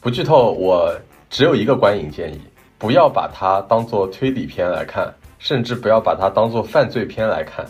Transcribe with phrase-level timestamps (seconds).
[0.00, 0.90] 不剧透，我
[1.28, 2.40] 只有一个观影建议：
[2.78, 7.66] 不要把它当做推理片来看，甚至不要把它当做犯罪片来看，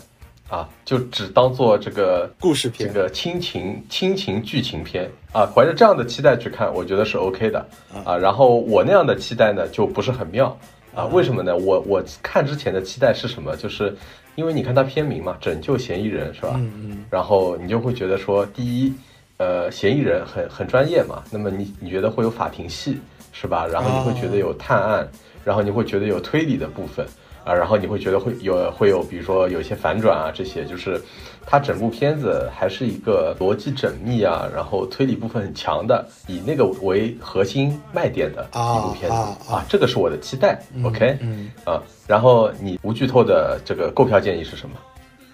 [0.47, 5.45] 啊，就只当做这个故事片，这个亲情亲情剧情片啊。
[5.45, 7.67] 怀着这样的期待去看，我觉得是 OK 的
[8.05, 8.15] 啊。
[8.15, 10.57] 然后我那样的期待呢，就不是很妙
[10.95, 11.03] 啊。
[11.07, 11.53] 为什么呢？
[11.57, 13.57] 我我看之前的期待是什么？
[13.57, 13.93] 就是
[14.35, 16.53] 因为你看它片名嘛，拯救嫌疑人是吧？
[16.55, 17.05] 嗯嗯。
[17.09, 18.93] 然后你就会觉得说，第一。
[19.41, 22.99] 呃，嫌疑人很很专业嘛，那么你你觉得会有法庭戏
[23.33, 23.65] 是吧？
[23.65, 25.07] 然后你会觉得有探案，
[25.43, 27.03] 然后你会觉得有推理的部分
[27.43, 31.01] 啊，然后你会觉得会有会有，比如说有一些反转啊，这些就是
[31.43, 39.17] 它整部片子还是一个逻辑缜密啊，然后推理部分很强的，以那个为核心卖点的一部片子
[39.51, 40.61] 啊，这个是我的期待。
[40.85, 44.75] OK，嗯啊，然后你无剧透的这个购票建议是什么？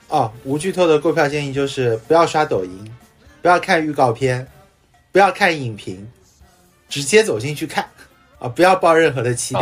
[0.07, 2.89] 啊，无剧透的购票建议就是不要刷抖音。
[3.47, 4.45] 不要看预告片，
[5.09, 6.05] 不要看影评，
[6.89, 7.89] 直接走进去看
[8.39, 8.49] 啊！
[8.49, 9.61] 不要抱任何的期待！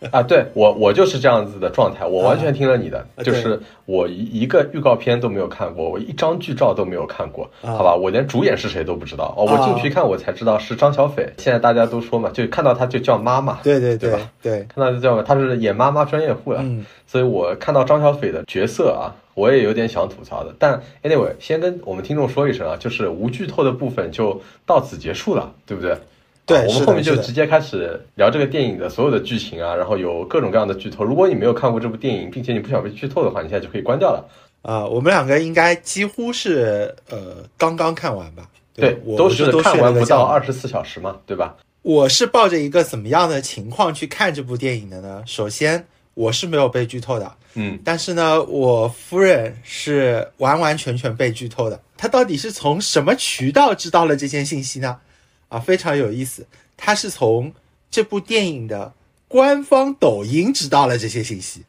[0.28, 7.94] 对我，我就是这样子的状态，我完全听了你的，就是我一一个预告片都没有看过，我一张剧照都没有看过，好吧？
[7.94, 11.28] 我连主演是谁都不知道哦，我进去一看我才知道是张小斐。
[11.38, 14.18] 现在大家都说嘛，就看到他就叫妈妈，对对对吧？
[14.42, 16.64] 对，看到就叫他是演妈妈专业户了，
[17.06, 19.14] 所以我看到张小斐的角色啊。
[19.38, 25.96] 我也有点想吐槽的，但 anyway，先跟我们听众说一声啊，就是无剧透的部分就到此结束了，对不对？
[26.48, 31.04] 对，我们后面就直接开始聊这个电影的所有的剧情啊，然后有各种各样的剧透。
[31.04, 34.28] 如果你没有看过这部电影，并且你不想被剧透的话，你现在就可以关掉了。
[34.62, 38.48] 啊，我们两个应该几乎是呃刚刚看完吧？
[38.74, 41.54] 对，都是看完不到二十四小时嘛，对吧？
[41.82, 45.22] 我是抱着一个怎么样的情况去看这部电影的呢？
[45.26, 47.32] 首先，我是没有被剧透的。
[47.54, 51.80] 嗯，但是呢，我夫人是完完全全被剧透的。
[51.96, 54.96] 她到底是从什么渠道知道了这些信息呢？
[55.48, 56.46] 啊，非常有意思。
[56.76, 57.52] 他是从
[57.90, 58.92] 这部电影的
[59.26, 61.64] 官方抖音知道了这些信息。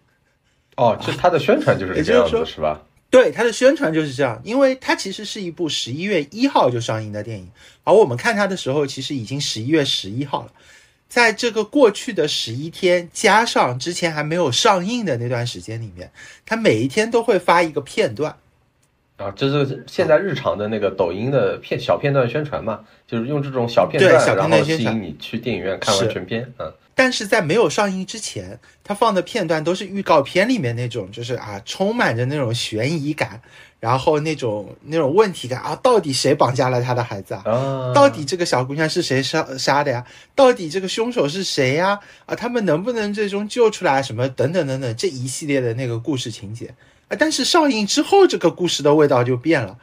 [0.78, 2.82] 哦，就他的宣传就是 这样子，是吧？
[3.10, 7.50] 对，他的宣传就是这样，因为它其实是一部十一月一号就上映的电影，
[7.84, 10.52] 而我们看它的时候，其实已经十一月十一号了。
[11.10, 16.12] 在这个过去的十一天，加上之前还没有上映的那段时间里面，
[16.46, 18.38] 他每一天都会发一个片段，
[19.20, 26.72] 啊，这是现在日常的那个抖音的片小片段宣传嘛，就是用这种小片段，然后吸引你去电影院看完全片，嗯。
[26.96, 33.42] 但是在没有上映之前，他放的片段都是预告片里面那种，就是啊，充满着那种悬疑感。
[33.80, 37.94] 然后那种那种问题感啊，到底谁绑架了他的孩子啊？
[37.96, 40.06] 到底这个小姑娘是谁杀杀的呀？
[40.36, 41.98] 到底这个凶手是谁呀？
[42.26, 44.04] 啊，他们能不能最终救出来？
[44.04, 46.76] 什么等等等等这一系列的那个故事情节
[47.10, 47.18] 啊？
[47.20, 49.78] 但是上映之后，这个故事的味道就变了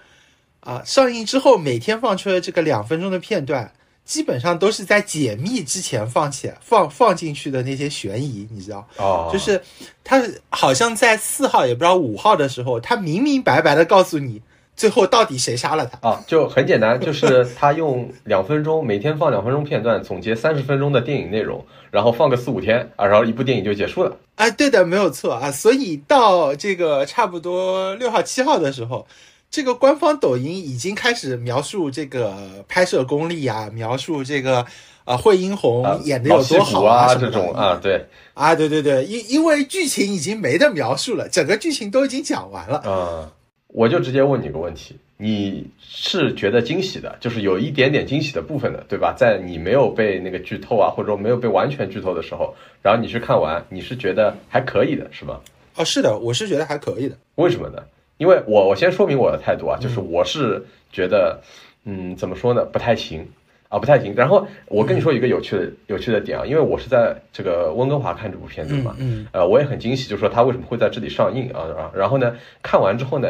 [0.61, 0.83] 啊！
[0.87, 3.71] 上映之后，每天放出的这个两分钟的片段。
[4.07, 8.89] 基本上都是在解密之前放起来放放进去的那些悬疑，你知道？
[8.99, 9.61] 哦，就是
[10.05, 14.41] 他好像在四号也不知道五号的时候，他明明白白的告诉你
[14.77, 24.17] 最后到底谁杀了他啊，就很简单，就是 他用两分钟每天放两分钟片段，总结三十分钟的电影内容，然后放个四五天啊，然后一部电影就结束了。
[24.37, 25.51] 哎，对的，没有错啊。
[25.51, 29.07] 所以到这个差不多六号七号的时候。
[29.49, 32.37] 这个官方抖音已经开始描述这个
[32.69, 34.67] 拍摄功力啊，描述这个
[35.05, 38.05] 啊惠英红演的有多好啊，这种啊，对
[38.35, 42.83] 啊，对对对，因因为剧情已经没得描述了，整个剧情都已经讲完了。
[42.85, 43.31] 嗯，
[43.77, 49.13] 我就直接问你个问题，你是觉得惊喜的，就是有一点点惊喜的部分的，对吧？
[49.15, 55.39] 在你没有被那个剧透啊，或者说没有被完全剧透的时候，然后你去看完，你是觉得还可以的，是吗？
[55.77, 57.15] 哦，是的，我是觉得还可以的。
[57.35, 57.83] 为什么呢？
[58.17, 61.39] 因为我我先说明我的态度啊，就是我是觉得，
[61.85, 63.29] 嗯，怎么说呢，不太行
[63.69, 64.15] 啊，不太行。
[64.17, 71.93] 然后我跟你说一个有趣的有趣的点啊，因为我是在这个温哥华看这部片子嘛，嗯，呃，我也很惊喜，就说他为什么会在这里上映啊啊。
[71.95, 73.29] 然后呢，看完之后呢，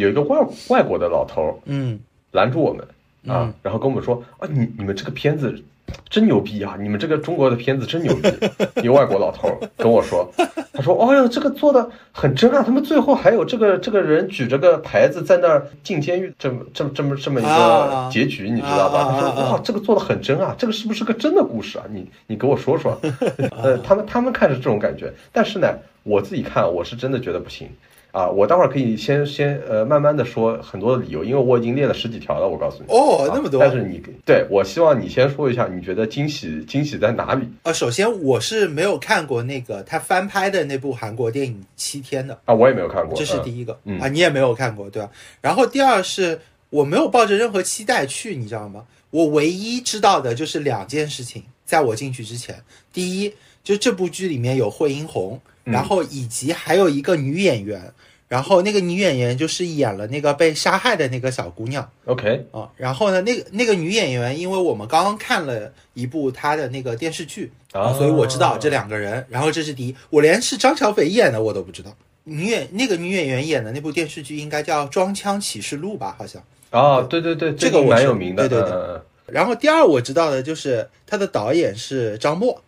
[0.00, 0.38] 有一个外
[0.68, 1.98] 外国的老头，嗯，
[2.32, 2.86] 拦住我们
[3.34, 5.62] 啊，然后跟我们说啊，你你们这个片子。
[6.08, 6.76] 真牛逼啊！
[6.80, 8.28] 你们这个中国的片子真牛逼。
[8.76, 10.30] 一个外国老头跟我说，
[10.72, 12.62] 他说：“哎呀，这个做的很真啊！
[12.64, 20.54] 他们最后还有这个这个人举着个牌子在那儿进监狱，这么这么这么这么一个结局，你知道吧？”他说：“哇，这个做的很真啊！
[20.56, 21.84] 这个是不是个真的故事啊？
[21.90, 22.96] 你你给我说说。
[23.60, 27.68] ”呃，他们他们看是这种感觉，但是呢，我自己看我是真的觉得不行。
[28.12, 33.60] 啊，我待会儿可以先先呃慢慢的说很多的理由，因为我已经列了十几条了，我告诉你哦，那么多。
[33.60, 37.48] 但是你对我希望你先说一下，你觉得惊喜惊喜在哪里？
[37.62, 45.10] 呃，首先我是没有看过那个他翻拍的那部韩国电影《七天》的啊，我也没有看过，这是第一个啊，你也没有看过对吧？
[45.40, 46.40] 然后第二是
[46.70, 48.84] 我没有抱着任何期待去，你知道吗？
[49.10, 52.62] 我唯一知道的就是两件事情，在我进去之前，
[52.92, 53.34] 第一，
[53.64, 57.92] 就这部剧里面有惠英红，然后以及还有一个女演员，
[58.28, 61.90] 然后那个女演员就是演了那个被杀害的那个小姑娘。
[62.04, 69.26] OK 啊，然后呢，那个那个女演员，因为我们刚刚看了一部她的那个电视剧啊，所以我知道这两个人。
[69.28, 71.94] 然后这是第一，我连是张小斐演的我都不知道。
[72.24, 76.42] 女演那个女演员演的那部电视剧应该叫《装腔启示录》吧，好像。
[76.70, 82.62] 哦，对对对，这个我蛮有名的，对对对然后第二我知道的就是他的导演是张默，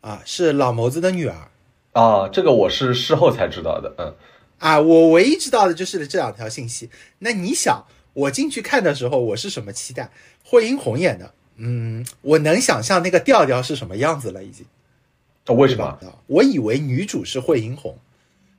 [0.00, 1.40] 啊，是老谋子的女儿嗯
[1.92, 4.14] 啊，这个我是事后才知道的，嗯
[4.58, 4.80] 啊。
[4.80, 6.90] 我唯一知道的就是这两条信息。
[7.18, 10.10] 那你想，我进去看的时候，我是什么期待？
[10.44, 14.64] 惠英红演的，嗯，我能想象那个调调是什么样子了，已经。
[15.46, 15.98] 哦为什么？
[16.26, 17.96] 我以为女主是惠英红，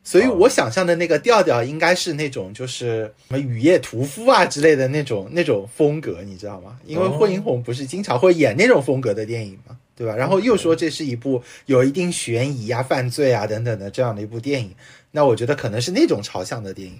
[0.04, 6.80] 所以我想象的那个调调应该是那种就是什么雨夜屠夫啊之类的那种那种风格，你知道吗？
[6.86, 10.16] 因为惠英红不是经常会演那种风格的电影嘛，对吧？
[10.16, 14.74] 然后又说这是一部有一定悬疑啊、犯罪啊等等的这样的一部电影，
[15.12, 16.98] 那我觉得可能是那种朝向的电影。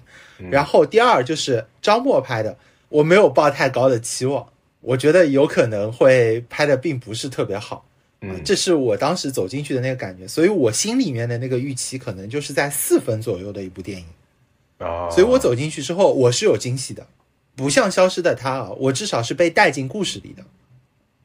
[0.50, 2.54] 然后第二就是张默拍的，
[2.90, 4.46] 我没有抱太高的期望，
[4.82, 7.86] 我觉得有可能会拍的并不是特别好。
[8.22, 14.06] 嗯这是我当时走进去的那个感觉，所以我心里面的那个预期可能就是在四分左右的一部电影，
[14.76, 17.06] 啊，所以我走进去之后我是有惊喜的，
[17.56, 20.44] 不像《消失的她》啊，我至少是被带进故事里的，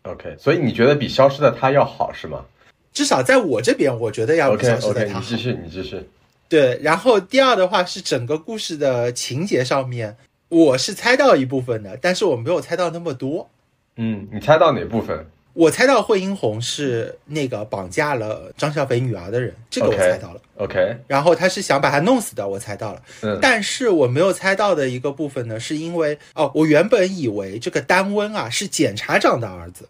[0.05, 2.45] OK，所以你觉得比消失的她要好是吗
[2.93, 5.13] 至少在我这边我觉得要比？OK《消失的 OK。
[5.13, 6.01] 你继续，你继续。
[6.47, 10.15] 对，然后第二的话是整个故事的情节上面，
[10.47, 13.49] 我是猜到一部分的，但是我没有猜到那么多。
[13.97, 15.25] 嗯，你猜到哪部分？
[15.53, 20.41] 我猜到惠英红是那个绑架了张小斐女儿的人，这个我猜到了。
[20.57, 23.01] OK，然后他是想把她弄死的，我猜到了。
[23.21, 29.87] 嗯但是我没有猜到的一个部分呢，是因为哦，我原本以为这个丹温啊是检察长的儿子，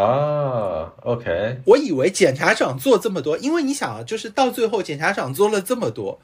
[0.00, 6.20] 啊，OK，我以为检察长做这么多，因为你想啊，就是到最后检察长做了这么多，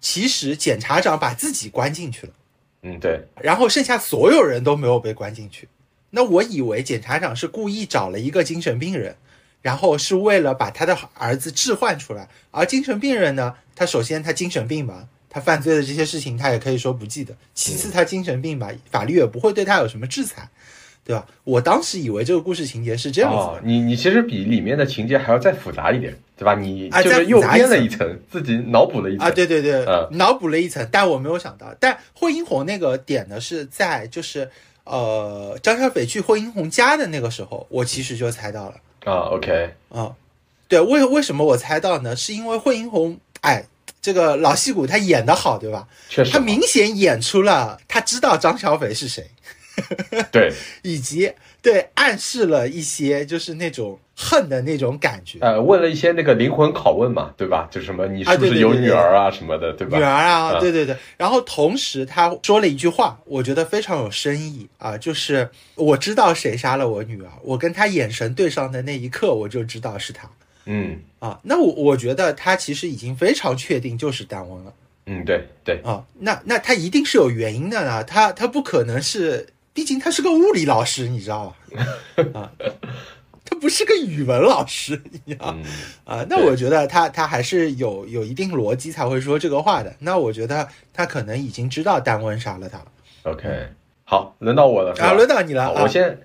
[0.00, 2.32] 其实检察长把自己关进去了，
[2.82, 5.68] 嗯，对，然后剩下所有人都没有被关进去。
[6.10, 9.16] 那我以为检察长是故意找了一个精神病人，
[9.62, 12.28] 然后是为了把他的儿子置换出来。
[12.50, 20.50] 而精神病人呢，他首先他精神病吧，他犯罪的这些事情他也可以说不记得；其次他精神病吧，法律也不会对他有什么制裁，
[21.04, 21.26] 对吧？
[21.44, 23.42] 我当时以为这个故事情节是这样子的。
[23.42, 26.54] 哦，你你其实比里面的情节还要再复杂一点，对吧？
[26.54, 31.74] 你就是又编了一层，自己脑补了一层啊，对对对，嗯脑补了一层，但我没有想到。
[31.80, 34.48] 但惠英红那个点呢，是在就是
[34.84, 40.14] 呃张小斐去惠英红家的那个时候，我其实就猜到了啊，OK，啊、
[40.68, 42.14] 对，为为什么我猜到呢？
[42.14, 43.64] 是因为惠英红，哎，
[44.00, 45.88] 这个老戏骨他演的好，对吧？
[46.08, 49.28] 确实他明显演出了他知道张小斐是谁，
[50.32, 50.52] 对，
[50.82, 55.38] 以及对暗示了一些就是那种恨的那种感觉。
[55.40, 57.68] 呃，问了一些那个灵魂拷问嘛，对吧？
[57.70, 59.96] 就什么你是不是有女儿啊什么的，对吧？
[59.98, 60.96] 女儿啊，嗯对对对。
[61.16, 70.28] 然后同时他说了一句话，我觉得非常有深意啊，就是我知道谁杀了我女儿，我跟他眼神对上的那一刻，我就知道是他
[70.66, 71.38] 嗯啊。
[71.42, 74.72] 那我我觉得他其实已经非常确定就是丹翁了
[75.06, 76.04] 嗯，对对，啊。
[76.20, 81.54] 那那他一定是有原因的呢，他他不可能是，毕竟他是个物理老师，你知道
[82.16, 82.24] 吧？
[82.40, 82.52] 啊。
[83.44, 85.64] 他不是个语文老师，你知道嗯
[86.04, 86.24] 啊？
[86.30, 89.94] 那我觉得他他还是有有一定逻辑才会说这个话的。
[89.98, 92.86] 那我觉得他可能已经知道丹温杀了他了。
[93.24, 93.68] ，OK，
[94.04, 96.18] 好，轮到我了，啊，轮到你了，我先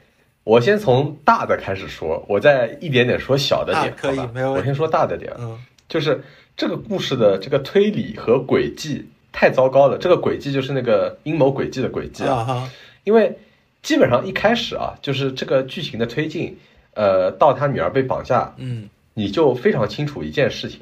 [0.44, 6.24] 我先从大的开始说，我再一点点说小的点，啊可以没有我先说大的点，嗯就是
[6.56, 9.98] 这个故事的这个推理和轨迹太糟糕了。
[9.98, 12.70] 这个轨迹就是那个阴谋诡计的轨迹啊哈，
[13.08, 13.34] 因为
[13.82, 16.58] 基本上一开始啊，就是这个剧情的推进，
[16.94, 18.90] 呃，到他女儿被绑架，嗯。
[19.14, 20.80] 你就非常清楚一件事情，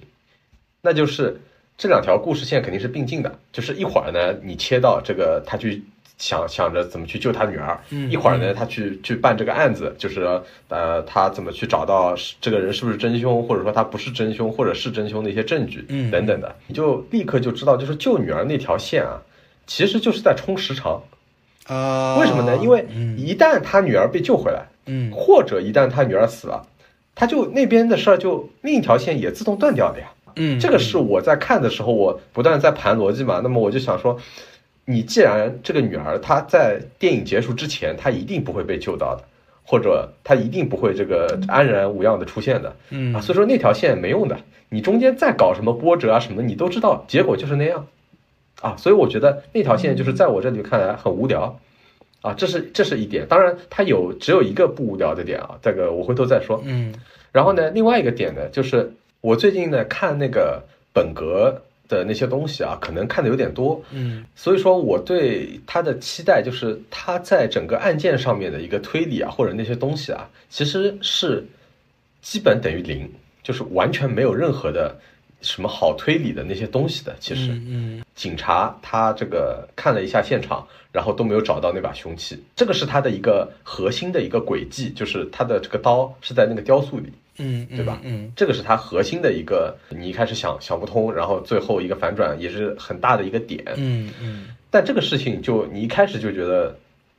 [0.81, 1.39] 那就是
[1.77, 5.81] 这两条故事线肯定是并进的，就是一会儿呢，你切到这个他去
[6.17, 16.09] 想想着怎么去救他女儿，嗯一会儿呢，他去去办这个案子，就是呃，他怎么去找到是这个人是不是真凶，或者说他不是真凶，或者是真凶的一些证据，嗯。
[16.11, 19.21] 等等的，你就立刻就知道，就是救女儿那条线啊，
[19.67, 21.01] 其实就是在冲时长。
[21.67, 22.57] 啊，为什么呢？
[22.61, 26.65] 因为嗯一旦他女儿被救回来，嗯或者一旦他女儿死了，
[27.15, 30.07] 他就那边的事儿就另一条线也自动断掉的呀。
[30.35, 33.39] 嗯，这个是我在看的时候，我不断在盘逻辑嘛。
[33.41, 34.17] 那么我就想说，
[34.83, 39.23] 你既然这个女儿她在电影结束之前，她一定不会被救到的，
[39.63, 43.21] 或者她一定不会这个安然无恙的出现的嗯啊。
[43.21, 47.87] 所以说那条线没用的，你中间再搞什么波折啊什么，你都知道结果就是那样
[48.65, 48.75] 啊。
[48.77, 51.59] 所以我觉得那条线就是在我这里看来很无聊
[52.21, 53.27] 啊，这是这是一点。
[53.27, 56.59] 当然，它有只有一个不无聊的点啊，这个我回头再说。
[56.65, 56.91] 嗯，
[57.31, 58.91] 然后呢，另外一个点呢，就是
[59.21, 63.79] 我最近呢看那个本格的那些东西啊，可能看的有点多。
[63.91, 71.45] 嗯，所以说我对他的期待就是他在整个案件上面的一个推理啊，或者那些东西啊，其实是
[72.21, 73.07] 基本等于零，
[73.43, 74.95] 就是完全没有任何的。
[75.45, 87.99] 什么好推理的那些东西的，其实，嗯，警察他这个看了一下现场，然后都没有找到那把凶器，这个是他的一个核心的一个轨迹，就是他的这个刀是在那个雕塑里，嗯，对吧？
[88.03, 96.75] 嗯，这个是他核心的一个，你一开始想想不通，然后最后一个反转也是很大的一个点，嗯嗯，但这个事情就你一开始就觉得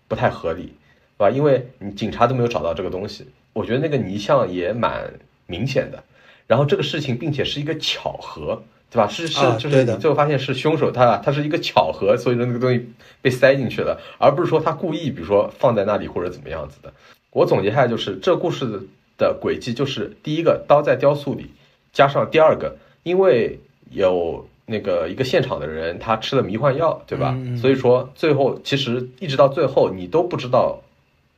[0.08, 0.72] 不太合理，
[1.16, 1.30] 对吧？
[1.30, 5.08] 因为你警察都没有找到这个东西，我觉得那个泥像也蛮
[5.46, 6.02] 明显的。
[6.46, 9.08] 然后这个事情，并且是一个巧合，对吧？
[9.08, 12.88] 是是，就是你最后发现是凶手，他他是一个巧合，所以说那个东西
[13.20, 16.92] 被塞进去了，而不是说他故意，比如说放在那里或者怎么样子的。
[17.30, 18.88] 我总结下来就是，这故事
[19.18, 21.50] 的轨迹就是第一个刀在雕塑里，
[21.92, 23.58] 加上第二个，因为
[23.90, 27.36] 有那个一个现场的人他吃了迷幻药，对吧？
[27.60, 30.80] 所以说最后其实一直到最后你都不知道。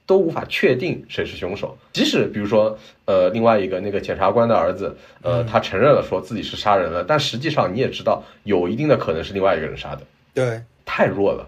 [0.08, 10.00] 都无法确定谁是凶手，即使比如说，呃，另外一个那个检察官的儿子，呃，他承认了说自己是杀人了，但实际上你也知道，有一定的可能是另外一个人杀的，
[10.32, 11.46] 对，太弱了。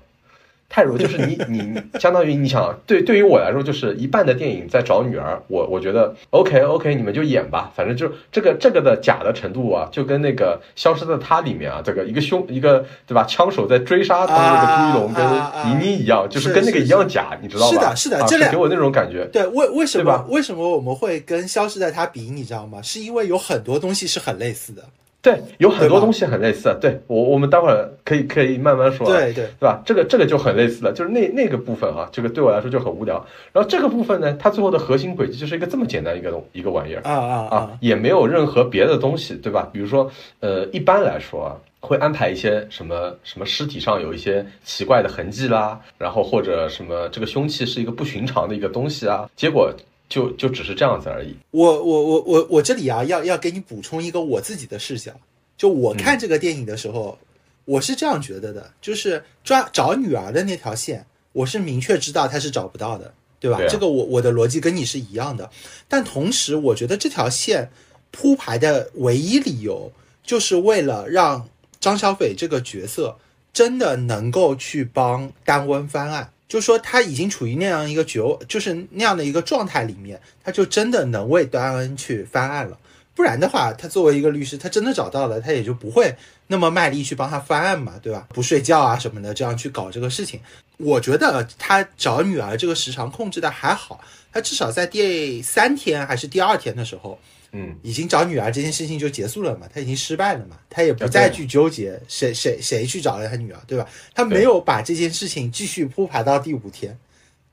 [0.71, 15.25] 太弱，就是你你相当于你想对对于我来说就是一半的电影在找女儿，我我觉得 OK OK 你们就演吧，反正就这个这个的假的程度啊，就跟那个消失的她里面啊，这个一个凶一个对吧，枪手在追杀他那个朱一龙跟
[15.67, 17.95] 倪妮一样，就是跟那个一样假，你知道吧？
[17.95, 19.27] 是的，是的，这两给我那种感觉。
[19.33, 22.31] 对，为为什么为什么我们会跟消失的她比？
[22.31, 22.81] 你知道吗？
[22.81, 24.85] 是因为有很多东西是很类似的。
[25.23, 26.75] 对，有很多东西很类似。
[26.81, 29.07] 对我，我们待会儿可以可以慢慢说。
[29.07, 29.83] 对对，对吧？
[29.85, 33.23] 这个这个就很类似了，就是那那个部分啊，这个对我来说就很无聊。
[33.53, 39.69] 然后这个部分呢，它最后的核心轨迹就是一个这么简单一个东一个玩意儿啊啊啊，也没有任何别的东西，对吧？
[39.71, 40.11] 比如说，
[40.41, 49.71] 呃，一般来说啊，会安排一些什么什么尸体上有一些奇怪的痕迹啦，然后或者什么这个凶器是一个不寻常的一个东西啊，结果。
[50.11, 51.35] 就就只是这样子而已。
[51.53, 55.13] 我我我我我这里啊，要要给你补充一个我自己的视角。
[55.57, 57.17] 就我看这个电影的时候，
[57.65, 63.59] 我是这样觉得的：，就是抓找女儿的那条线，我是明确知道她是找不到的，对吧？
[63.69, 65.49] 这个我我的逻辑跟你是一样的。
[65.87, 67.71] 但同时，我觉得这条线
[68.11, 69.93] 铺排的唯一理由，
[70.25, 71.49] 就是为了让
[71.79, 73.17] 张小斐这个角色
[73.53, 76.33] 真的能够去帮丹温翻案。
[76.51, 82.77] 就说他已经处于那样一个绝，就是那样的一个状态里面，他就真的能为端恩去翻案了。
[83.15, 86.13] 不然的话，他作为一个律师，他真的找到了，他也就不会
[86.49, 88.27] 那么卖力去帮他翻案嘛，对吧？
[88.31, 90.41] 不睡觉啊什么的，这样去搞这个事情。
[90.79, 94.01] 我觉得他找女儿这个时长控制的还好，
[94.33, 97.17] 他至少在第三天还是第二天的时候。
[97.53, 99.69] 嗯，已经找女儿这件事情就结束了嘛？
[99.75, 100.57] 他已经失败了嘛？
[100.69, 103.89] 他也不再去纠结谁谁谁去找了他女儿，对吧？
[104.15, 106.97] 他没有把这件事情继续铺排到第五天，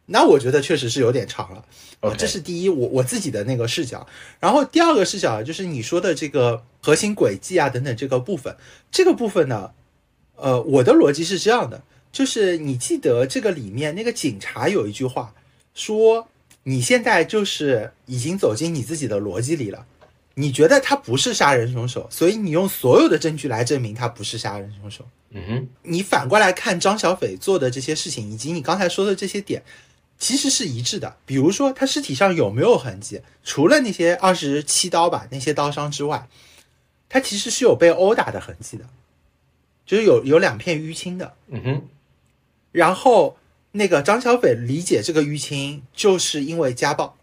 [0.05, 1.65] 那我觉得确实是有点长了。
[2.15, 4.05] 这是第一，我我自己的那个视角。
[4.39, 8.55] 然后第二个视角就是你说的这个核心轨迹啊等等这个部分，
[8.91, 9.71] 这个部分呢，
[10.35, 15.33] 呃，我的逻辑是这样的，就是你记得这个里面那个警察有一句话
[15.73, 16.27] 说。
[16.69, 19.85] 你现在就是已经走进你自己的逻辑里了，
[20.33, 25.05] 你觉得他不是杀人凶手，所以你用所有的证据来证明他不是杀人凶手。
[25.29, 29.63] 嗯哼，你反过来看张小斐做的这些事情，以及你刚才说的这些点，
[30.19, 31.15] 其实是一致的。
[31.25, 36.27] 比如说他尸体上有没有痕迹，除了那些二十七刀吧那些刀伤之外，
[37.07, 38.83] 他其实是有被殴打的痕迹的，
[39.85, 41.33] 就是有有两片淤青的。
[41.47, 41.81] 嗯哼，
[42.73, 43.37] 然后。
[43.71, 47.15] 那个张小斐理解这个淤青就是因为家暴，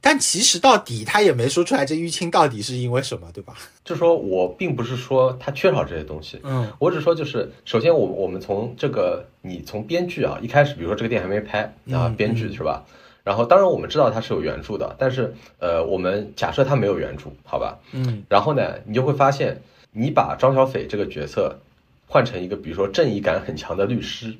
[0.00, 3.56] 但其实到底他也没说出来这淤青到底是因为什么，对吧？
[3.84, 12.84] 就说我并不是说他缺少这些东西，嗯，我只说就是首先我我们从这个你从编剧啊一开始，比如说这个电影还没拍啊，编剧是吧？
[13.24, 17.78] 然后当然我们知道它是有原著的，但是呃，我们假设它没有原著，好吧？
[17.92, 19.60] 嗯，然后呢，你就会发现
[19.92, 21.58] 你把张小斐这个角色
[22.06, 24.36] 换成一个比如说正义感很强的律师。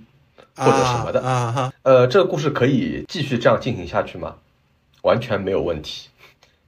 [0.60, 4.34] 或者什么的啊哈，呃，这个故事可以继续这样进行下去吗？
[5.02, 6.08] 完全没有问题，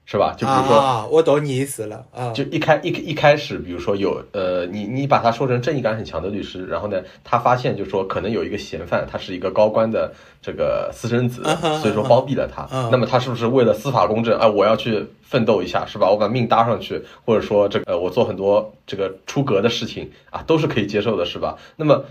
[0.06, 0.34] 是吧？
[0.38, 2.32] 就比如说，啊我懂你意思了啊。
[2.32, 11.42] 就一开一一开始，比如说有呃，你你把他说成正义感很强的律师，然后呢，他发现就说可能有一个嫌犯，他是一个高官的这个私生子，
[11.82, 12.66] 所以说包庇了他。
[12.90, 14.48] 那么他是不是为了司法公正啊？
[14.48, 16.08] 我要去奋斗一下，是吧？
[16.10, 21.58] 我把命搭上去，或者说这个我做很多这个出格的事情啊，都是可以接受的，是吧？
[21.76, 22.02] 那么。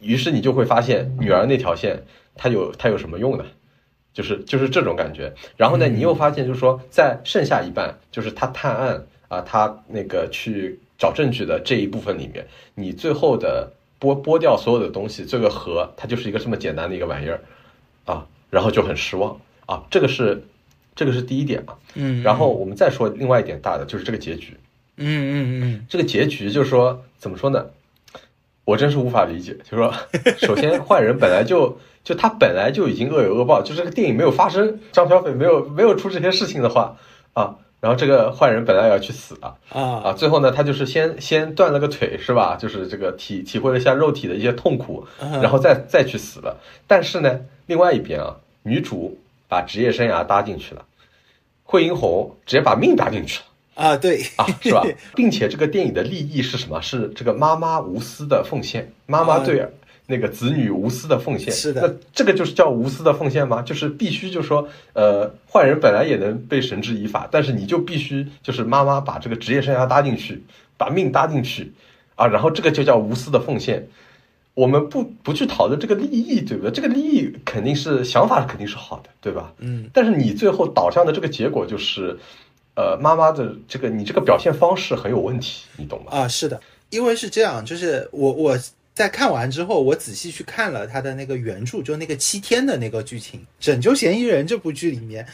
[0.00, 2.02] 于是你就会发现，女儿那条线
[2.34, 3.44] 它有它有什么用呢？
[4.12, 5.34] 就是就是这种感觉。
[5.56, 17.40] 然后呢，你又发现就是说，在剩下一半，就是他探案啊，他那个去找证据的这一部分里面，你最后的剥剥掉所有的东西，这个核它就是一个这么简单的一个玩意儿
[18.06, 19.84] 啊，然后就很失望啊。
[19.90, 20.42] 这个是
[20.94, 21.76] 这个是第一点啊。
[21.94, 22.22] 嗯。
[22.22, 24.56] 然后我们再说另外一点大的，就是这个结局。
[24.96, 25.86] 嗯嗯嗯。
[25.90, 27.66] 这个结局就是说怎么说呢？
[28.66, 29.56] 我真是无法理解。
[29.64, 29.94] 就是说，
[30.36, 31.78] 首先坏人本来就。
[32.06, 36.96] 就他本来就已经恶有恶报，就这个电影没有发生，张小斐没有没有出这些事情的话，
[37.32, 42.54] 啊，然后这个坏人本来要去死了，啊啊，最后呢，他就是先先断了个腿，是吧？
[42.54, 46.56] 就是这个体体会了一下肉体的一些痛苦，然后再再去死了。
[46.86, 49.18] 但是呢，另外一边啊，女主
[49.48, 50.84] 把职业生涯搭进去了，
[51.64, 54.82] 惠英红直接把命搭进去了，啊，对，啊，是吧？
[55.14, 56.82] 并且这个电影的利益是什么？
[56.82, 59.68] 是这个妈妈无私的奉献，妈妈对。
[60.08, 63.60] 那个子女无私的奉献，是的，那这个就是叫无私的奉献吗？
[63.62, 70.44] 就是必须就说，呃，坏人本来也能被绳之以法，但是你就必须就是妈妈把这个职业生涯搭进去，
[70.76, 71.72] 把命搭进去，
[72.14, 73.88] 啊，然后这个就叫无私的奉献。
[74.54, 76.70] 我们不不去讨论这个利益，对不对？
[76.70, 79.52] 这个利益肯定是想法肯定是好的，对吧？
[79.58, 79.90] 嗯。
[79.92, 82.16] 但是你最后导向的这个结果就是，
[82.76, 86.12] 呃，妈妈的这个你这个表现方式很有问题，你懂吗？
[86.12, 88.56] 啊，是的，因为是这样，就是我我。
[88.96, 95.26] 在看完之后，我仔细去看了他的那个原著，就那个七天的那个剧情，《拯救嫌疑人》这部剧里面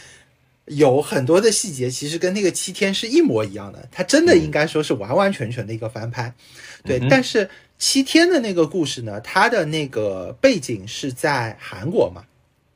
[0.64, 3.88] 有很多的细节，其实跟那个七天是一模一样的。
[3.92, 6.34] 他真的应该说是完完全全的一个翻拍，
[6.82, 6.98] 对。
[7.08, 12.24] 但是七天的那个故事呢，它的那个背景是在韩国嘛？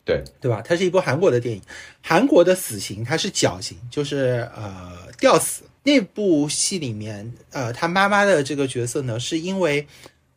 [0.06, 0.62] 对，对吧？
[0.64, 1.60] 它是一部韩国的电影，
[2.00, 5.64] 韩国的死刑它是绞刑，就是呃吊死。
[5.82, 9.86] 那部戏里面，呃，他妈妈的这个角色呢，是因为。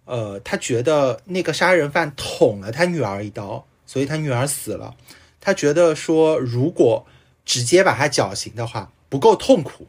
[0.05, 4.95] 呃，他觉得那个杀人犯捅了他女儿一刀，所以他女儿死了。
[5.39, 7.05] 他觉得说，如果
[7.45, 9.85] 直接把他绞刑的话，不够痛苦。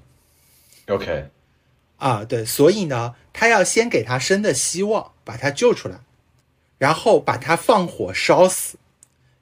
[0.89, 1.31] OK，
[1.97, 6.01] 啊，对，所以呢，他要先给他生的希望，把他救出来，
[6.77, 8.77] 然后把他放火烧死，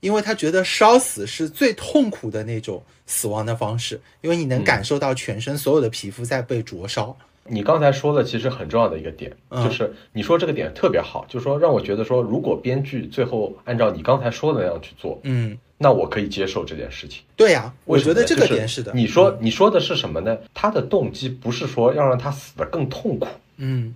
[0.00, 7.16] 因为他觉得烧死是最痛苦的那种死亡的方式，因为你能感受到全身所有的皮肤在被灼烧。
[7.50, 17.22] 你刚才说的其实很重要的一个点，就是你说这个点特别好，就是说让我觉得说，如果编剧最后按照你刚才说的那样去做，嗯，那我可以接受这件事情。
[17.36, 18.92] 对呀，我觉得这个点是的。
[18.94, 20.36] 你说你说的是什么呢？
[20.52, 23.94] 他的动机不是说要让他死的更痛苦，嗯，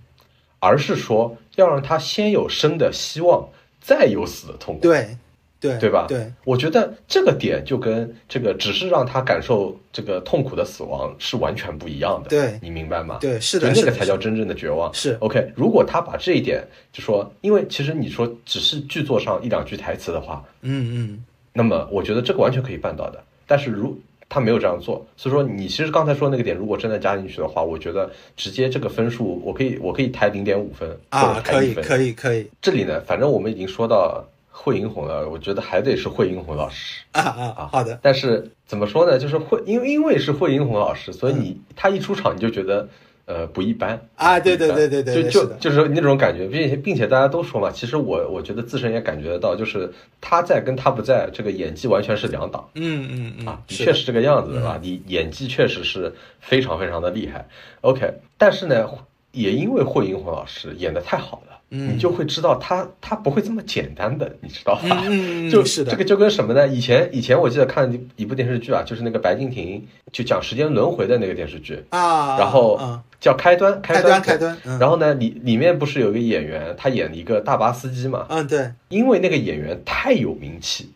[0.57, 3.47] 而是说要让他先有生的希望，
[3.79, 4.81] 再有死的痛苦。
[4.81, 5.15] 对。
[5.63, 6.05] 对对吧？
[6.09, 12.29] 对，我觉得这个点就跟这个只是让他感受这个痛苦的死亡是完全不一样的。
[12.29, 13.17] 对，你明白吗？
[13.21, 14.93] 对，是的，那个才叫真正的绝望。
[14.93, 21.23] 是 OK，如果他把这一点就说，因为其实你说只是剧作上一两句台词的话，嗯嗯，
[21.53, 23.23] 那么我觉得这个完全可以办到的。
[23.47, 23.97] 但是如
[24.27, 32.45] 他没有这样做，所以说你其实刚才说那个点，如果真的加进去的话，我觉得直接这个分数我可以我可以抬零点五分啊，可以可以可以。
[32.61, 34.21] 这里呢，反正我们已经说到。
[34.55, 37.69] 惠英红了，我觉得还得是惠英红老师啊啊啊！
[37.71, 39.17] 好的，但是怎么说呢？
[39.17, 42.87] 就是惠，因为因为是惠英红老师，所以你他一出场你就觉得
[43.25, 44.39] 呃不一般啊！
[44.39, 52.69] 对对对对对，就就就是那种感觉，并且并且大家都说嘛，其实我我觉得自身也感觉得到，就是他在跟他不在，这个演技完全是两档。
[52.75, 54.79] 嗯嗯嗯，啊，的确是这个样子，对吧？
[54.79, 57.47] 你演技确实是非常非常的厉害。
[57.81, 58.87] OK，但是呢，
[59.31, 61.59] 也因为惠英红老师演的太好了。
[61.75, 65.03] 你就会知道他他不会这么简单的，你知道吧？
[65.51, 66.67] 就是这个就跟什么呢？
[66.67, 72.79] 以前以前我记得看一部电视剧啊，就是那个白敬亭就讲时间轮回的那个电视剧啊，然后
[73.19, 74.55] 叫开端开端开端。
[74.79, 78.27] 然后呢，里里面不是有个演员，他演一个大巴司机嘛？
[78.29, 78.71] 嗯，对。
[78.89, 80.91] 因为那个演员太有名气，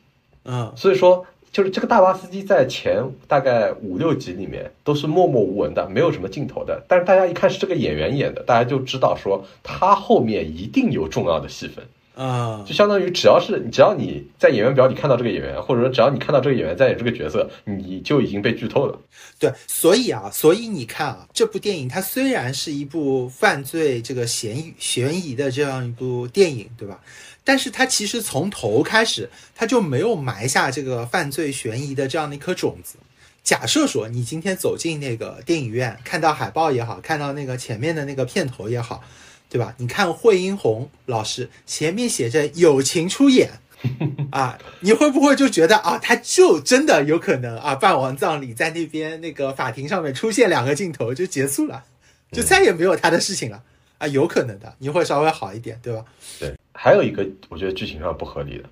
[0.45, 1.25] 嗯，所以说。
[1.57, 6.83] 就是这个大巴司机在前大概五六集里面都是默默无闻的，没有什么镜头的。
[6.87, 11.83] 但是大家一看是这个演员演的，大家就知道说他后面一定有重要的戏份
[12.17, 12.63] 啊。
[12.67, 18.99] 就相当于只要是只要你在演员表里看到这个演员，或者说只要你看到这个演员在演这个角色，你就已经被剧透了。
[19.39, 26.99] 对，所以啊，所以你看啊，这部电影它虽然是一部犯罪这个嫌疑悬疑的这样一部电影，对吧？
[27.43, 32.97] 但是它其实从头开始，它就没有埋下这个犯罪悬疑的这样的一颗种子。
[33.41, 39.01] 假设说你今天走进那个电影院，看到海报也好，看到那个前面的那个片头也好，
[39.49, 39.73] 对吧？
[39.77, 43.49] 你看惠英红老师前面写着友情出演，
[44.31, 51.83] 啊，你会不会就觉得啊，他就真的有可能啊，办完葬礼在那边那个法庭上面出现两个镜头就结束了，
[52.31, 53.61] 就再也没有他的事情了
[53.97, 54.07] 啊？
[54.07, 56.03] 有可能的，你会稍微好一点，对吧？
[56.39, 56.53] 对。
[56.73, 58.65] 还有一个我觉得剧情上不合理的，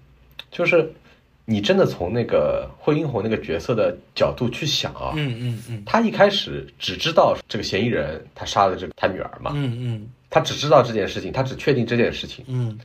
[0.52, 0.94] 就是
[1.44, 12.78] 你真的从那个惠英红那个角色的角度去想啊，嗯嗯嗯，他一开始只知道这个嫌疑人他杀了这个他女儿嘛，嗯嗯，他只知道这件事情，他只确定这件事情，嗯，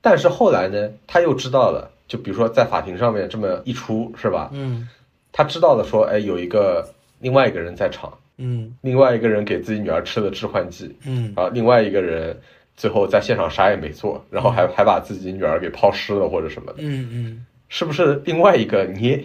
[0.00, 4.50] 但是后来呢，他又知道了，就比如说在法庭上面这么一出，是吧？
[4.52, 4.88] 嗯，
[5.32, 6.88] 他知道了说，哎，有一个
[7.20, 12.36] 另外一个人在场，嗯，另外一个人给自己女儿吃了致幻剂，嗯，啊，另外一个人
[12.76, 18.22] 最后在现场啥也没做，然后还还把自己女儿给抛尸了或者什么的，嗯嗯，是不是？
[18.24, 19.24] 另外一个你也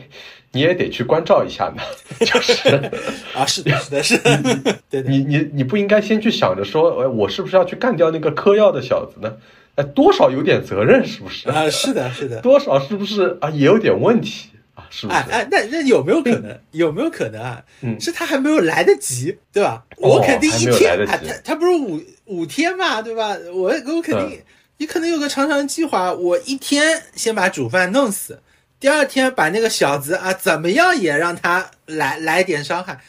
[0.52, 1.82] 你也得去关照一下呢，
[2.26, 2.70] 就是
[3.36, 9.38] 啊，是的，是的，是的，你你 你不应该先去想着说，哎，我是不是要去干掉那个嗑药的小子呢？
[9.76, 11.48] 哎，多少有点责任，是不是？
[11.50, 13.50] 啊，是的，是的，多少是不是啊？
[13.52, 15.20] 也有点问题啊，是不是？
[15.20, 16.60] 哎哎，那那有没有可能？
[16.72, 17.64] 有没有可能啊？
[17.82, 19.86] 嗯是他还没有来得及，对吧？
[19.98, 23.38] 哦我肯定一天啊，他他不是五五天嘛，对吧？
[23.54, 24.44] 我我肯定嗯，
[24.80, 28.42] 你可能有个长长的计划，我一天先把主犯弄死，
[28.80, 33.00] 第二天把那个小子啊怎么样也让他来来点伤害，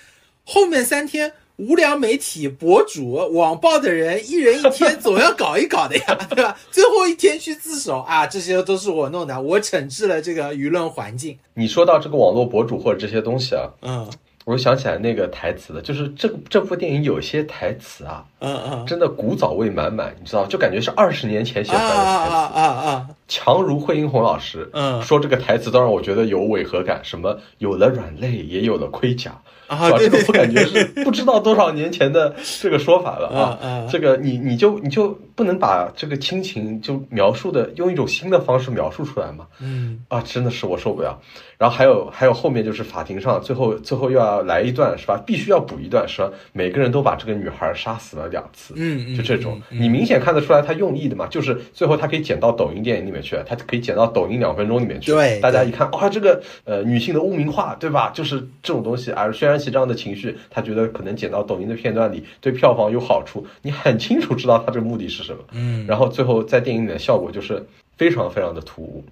[0.44, 1.33] 后面三天。
[1.61, 6.59] 无良媒体博主、网暴的人，一人一天总要搞一搞的呀， 对吧？
[6.70, 11.38] 最后一天去自首啊，这些都是我弄的，我惩治了这个舆论环境。
[11.52, 14.11] 你说到这个网络博主或者这些东西啊，嗯
[14.51, 22.35] 我就想起来那个台词了，就是这这部电影有些台词啊，嗯嗯，真的古早味满满，你知道，就感觉是二十年前写出啊来的台词。
[22.35, 23.07] 啊啊啊！
[23.29, 27.01] 强如惠英红老师，嗯说这个台词都让我觉得有违和感。
[27.05, 33.87] 什么有了软肋，也有了盔甲，啊这个我感觉是不知道多少年前的这个说法了啊。
[33.89, 39.47] 这个你你就你就不能把这个亲情就描述的用一种新的方式描述出来吗？
[39.61, 41.21] 嗯啊，真的是我受不了。
[41.61, 45.23] 然后还有还有后面就是法庭上最后最后又要来一段是吧？
[45.27, 46.31] 必须要补一段是吧？
[46.55, 58.11] 每个人都把这个女孩杀死了两次，嗯嗯，就这种，嗯你明显看得出来他用意的嘛，就是最后他可以剪到抖音电影里面去，他可以剪到抖音两分钟里面去，对大家一看啊，这个呃女性的污名化，对吧？
[58.14, 67.62] 就是这种东西啊，渲染起这样的情绪，他觉得可能剪到抖音的片段里对票房有好处，你很清楚知道他这个目的是什么，嗯，然后最后在电影里的效果就是
[67.99, 69.05] 非常非常的突兀。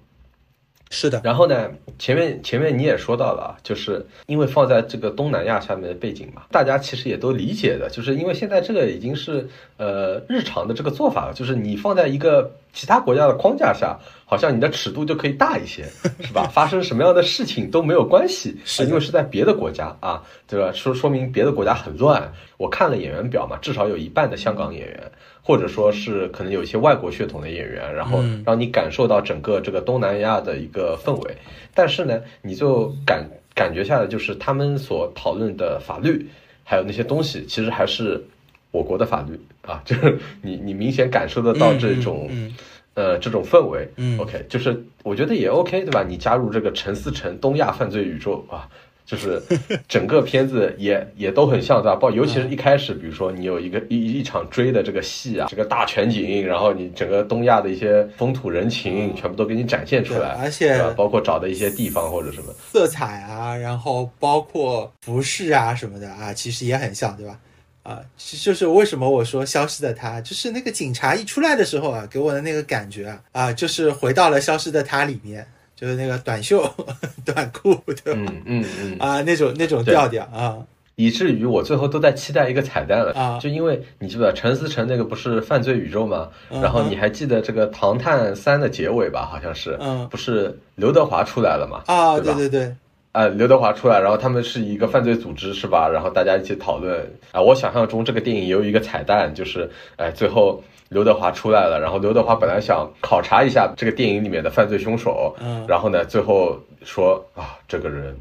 [0.91, 9.47] 是的，然后呢，前面前面你也说到了啊，就是因为放在这个东南亚下面的背景嘛，大家其实也都理解的，就是因为现在这个已经是
[9.77, 15.85] 呃日常的这个做法了，就是你放在一个其他国家的框架下，好像你的尺度就可以大一些，
[16.25, 16.49] 是吧？
[16.51, 20.71] 发生什么样的事情都没有关系，是的因为是在别的国家啊，对吧？
[20.73, 22.33] 说说明别的国家很乱。
[22.57, 25.11] 我看了演员表嘛，至少有一半的香港演员。
[25.49, 31.35] 或者说是可能有一些外国血统的演员，然后嗯让你感受到整个这个东南亚的一个氛围，
[31.73, 36.27] 但是呢，你就感感觉下来，就是他们所讨论的法律，
[36.63, 38.23] 还有那些东西，其实还是
[38.69, 42.53] 我国的法律啊，就是 你你明显感受得到这种、嗯
[42.93, 43.89] 呃这种氛围。
[43.95, 46.05] 嗯 OK，就是我觉得也 OK，对吧？
[46.07, 48.69] 你加入这个陈思诚东亚犯罪宇宙啊。
[49.09, 49.41] 就是
[49.87, 51.95] 整个片子也 也都很像，对吧？
[51.95, 67.39] 包尤其是一开始，比如说你有一个一一场追的这个戏啊，这个大全景，然后你整个东亚的一些风土人情全部都给你展现出来，而且包括找的一些地方或者什么，色彩啊，然后包括服饰啊什么的啊，其实也很像，对吧？
[67.81, 75.47] 啊，是就是为什么我说消失的她，就是那个警察一出来的时候啊，给我的那个感觉啊，啊，就是回到了消失的他里面，
[75.79, 76.61] 就是那个短袖、
[77.23, 78.19] 短裤，对吧？
[78.27, 80.57] 嗯嗯嗯，啊，那种那种对调调啊，
[80.95, 86.27] 以至于我最后都在期待一个彩蛋了啊就因为你记不记得陈思诚那个不是犯罪宇宙吗？
[86.51, 89.25] 嗯然后你还记得这个《唐探三》的结尾吧？
[89.31, 91.81] 好像是，嗯不是刘德华出来了嘛？
[91.87, 92.75] 啊，对对对，
[93.11, 95.89] 呃，刘德华出来，然后他们是一个犯罪组织，是吧？
[95.89, 96.99] 然后大家一起讨论
[97.31, 108.15] 啊、我想象中这个电影也有一个彩蛋，就是哎，最后刘德华出来了，然后刘德华本来想考察一下这个电影里面的犯罪凶手，嗯然后呢，最后说啊，这个人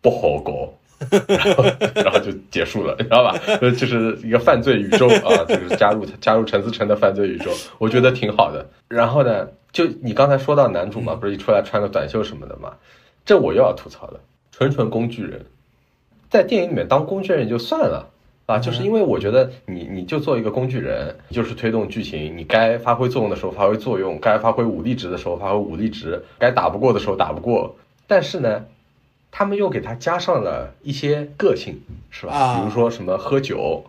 [0.00, 0.72] 不好搞。
[1.28, 1.64] 然后，
[2.02, 3.38] 然后就结束了，你知道吧？
[3.60, 8.64] 呃，就是一个犯罪宇宙啊，就是加入加入陈思诚的犯罪宇宙，我觉得挺好的。
[8.88, 12.72] 然后呢，就你刚才说到男主嘛，不是一出来穿个短袖什么的嘛，
[13.24, 14.20] 这我又要吐槽了，
[14.52, 15.44] 纯纯工具人，
[16.30, 18.10] 在电影里面当工具人就算了
[18.46, 28.64] 啊，就是因为我觉得你你就做一个工具人，就是推动剧情，你该发挥作用的时候发挥作用，该发挥武力值的时候发挥武力值，该打不过的时候打不过，但是呢。
[29.36, 32.32] 他们又给他加上了一些个性，是吧？
[32.32, 33.84] 啊比如说什么喝酒，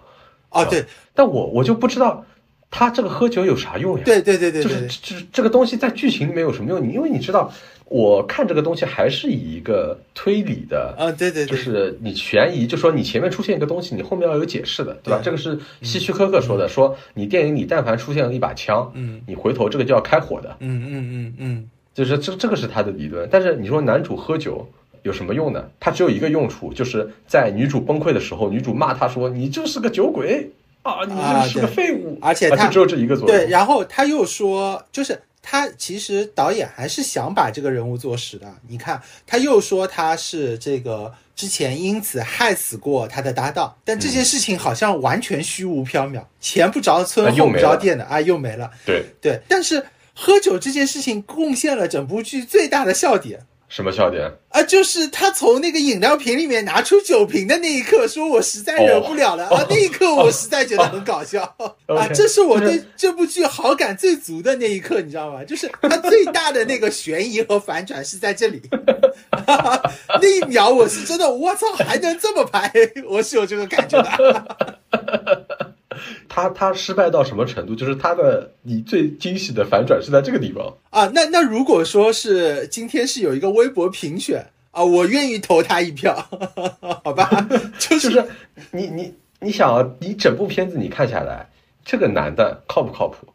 [0.49, 2.25] 啊对但我我就不知道
[2.71, 4.03] 他这个喝酒有啥用呀？
[4.03, 6.81] 对对对对就是对，这这个东西在剧情里面有什么用？
[6.81, 7.51] 你因为你知道，
[7.87, 15.21] 我看这个东西还是以一个推理的，啊对对就，是你悬疑，就说你前面出现一个东西，你后面要有解释的，对吧？
[15.23, 20.57] 这个是希区柯克说的，说你电影里但凡出现了一把枪，嗯你回头这个就要开火的。
[20.59, 23.29] 嗯嗯嗯嗯，就是这这个是他的理论。
[23.31, 24.67] 但是你说男主喝酒
[25.03, 25.69] 有什么用呢？
[25.79, 30.49] 他只有一个用处，就是在女主崩溃的时候，女主骂他说：“你就是个酒鬼
[30.81, 33.37] 啊，你就是个废物。”而且他只有这一个作用。
[33.37, 38.51] 对，然后他又说，就是他其实导演还是想把这个人物做实的。
[38.67, 41.13] 你看，他又说他是这个。
[41.35, 48.71] 之前因此害死过他的搭档，但这件事情好像完全虚无缥缈，前不着村后不着店的啊，又没了。
[48.85, 53.41] 对对，但是喝酒这件事情贡献了整部剧最大的笑点。
[53.67, 54.61] 什么笑点啊？
[54.63, 59.65] 就是他从那个饮料瓶里面拿出酒瓶的那一刻，说我实在忍不了了啊！
[59.69, 61.41] 那一刻我实在觉得很搞笑
[61.87, 62.07] 啊！
[62.13, 65.43] 这是我对这部剧好感最足的那一刻，你知道吗？
[65.43, 68.61] 就是他最大的那个悬疑和反转是在这里，
[70.21, 72.71] 那一秒我是真的，我操，还能这么拍？
[73.09, 74.79] 我是有这个感觉的。
[76.29, 77.75] 他他失败到什么程度？
[77.75, 81.09] 就是他的你最惊喜的反转是在这个地方啊！
[81.13, 86.15] 那那如果说是今天是有一个微博评选啊，我愿意投他一票，
[87.03, 87.47] 好吧？
[87.79, 88.23] 就是
[88.71, 91.49] 你你你想啊，你整部片子你看下来，
[91.83, 93.27] 这个男的靠不靠谱？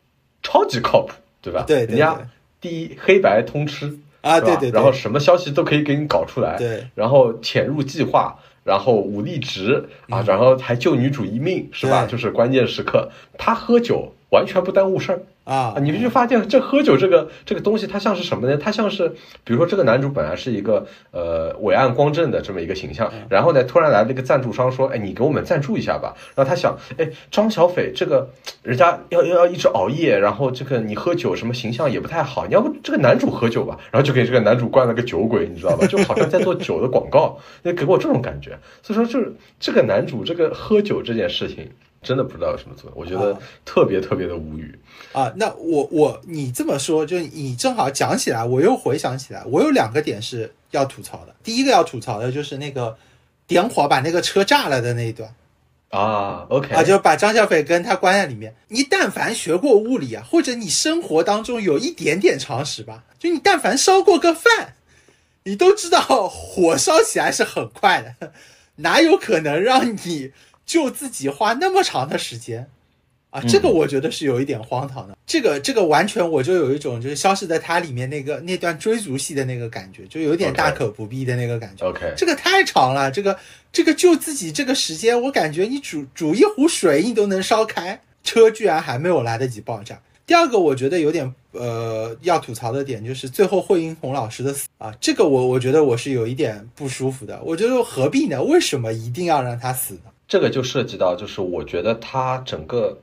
[0.43, 1.65] 超级靠谱，对吧？
[1.67, 2.19] 对，人家
[2.61, 8.39] 第一黑白通吃啊，对对，然后什么消息都可以给你搞出来，对，然后潜入计划。
[8.71, 12.07] 然后武力值啊，然后还救女主一命，是吧？
[12.07, 15.21] 就是关键时刻，他喝酒完全不耽误事儿。
[15.45, 18.57] 啊，你就发现这喝酒这个这个东西，它像是什么呢？
[18.57, 19.09] 它像是，
[19.43, 26.15] 比如说这个男主本来是一个呃伟岸光正的这么一个形象，然后呢突然来了一个赞助商说，哎，你给我们赞助一下吧。
[26.37, 28.31] 然后他想，哎，张小斐这个
[28.63, 33.77] 人家要要要一直熬夜，然后这个你喝酒什么形象也不太好，你要不这个男主喝酒吧？
[33.91, 35.85] 然后就给这个男主灌了个酒鬼，你知道吧？
[35.89, 38.57] 就好像在做酒的广告， 那给我这种感觉。
[38.83, 41.69] 所以说，就是这个男主这个喝酒这件事情。
[42.03, 44.79] 真的不知道有什么作用，我觉得特别特别的无语
[45.13, 45.31] 啊！
[45.37, 51.35] 那我我你这么说，就你正好讲起来，我又回想起来，我有两个点是要吐槽的。
[51.43, 52.97] 第一个要吐槽的就是那个
[53.47, 55.35] 点火把那个车炸了的那一段
[55.91, 58.55] 啊，OK 啊，就把张小斐跟他关在里面。
[58.69, 64.77] 你但凡学过物理啊，或者你生活当中有一点点常识吧，就你但凡烧过个饭，
[65.45, 68.33] 你都知道火烧起来是很快的，
[68.77, 70.33] 哪有可能让你？
[70.71, 72.65] 就自己花那么长的时间，
[73.31, 75.19] 啊，这个我觉得是有一点荒唐的。
[75.27, 81.85] 这个这个完全我就有一种就是消失在它里面那个那段追逐戏的那个感觉，就有点大可不必的那个感觉。
[81.85, 83.37] OK，这个太长了，这个
[83.73, 90.01] 这个就自己这个时间，我感觉你煮煮一壶水你都能烧开，车居然还没有来得及爆炸。
[90.25, 97.43] 第二个我觉得有点呃要吐槽的点就是最后惠英红老师的死啊，这个我我觉得我是有一点不舒服的。
[97.43, 98.41] 我觉得何必呢？
[98.41, 100.10] 为什么一定要让他死呢？
[100.31, 102.97] 这个就涉及到，就是我觉得他整个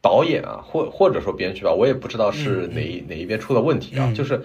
[0.00, 4.10] 导演啊，或或者说编剧吧，我也不知道是哪一哪一边出了问题啊。
[4.16, 4.42] 就是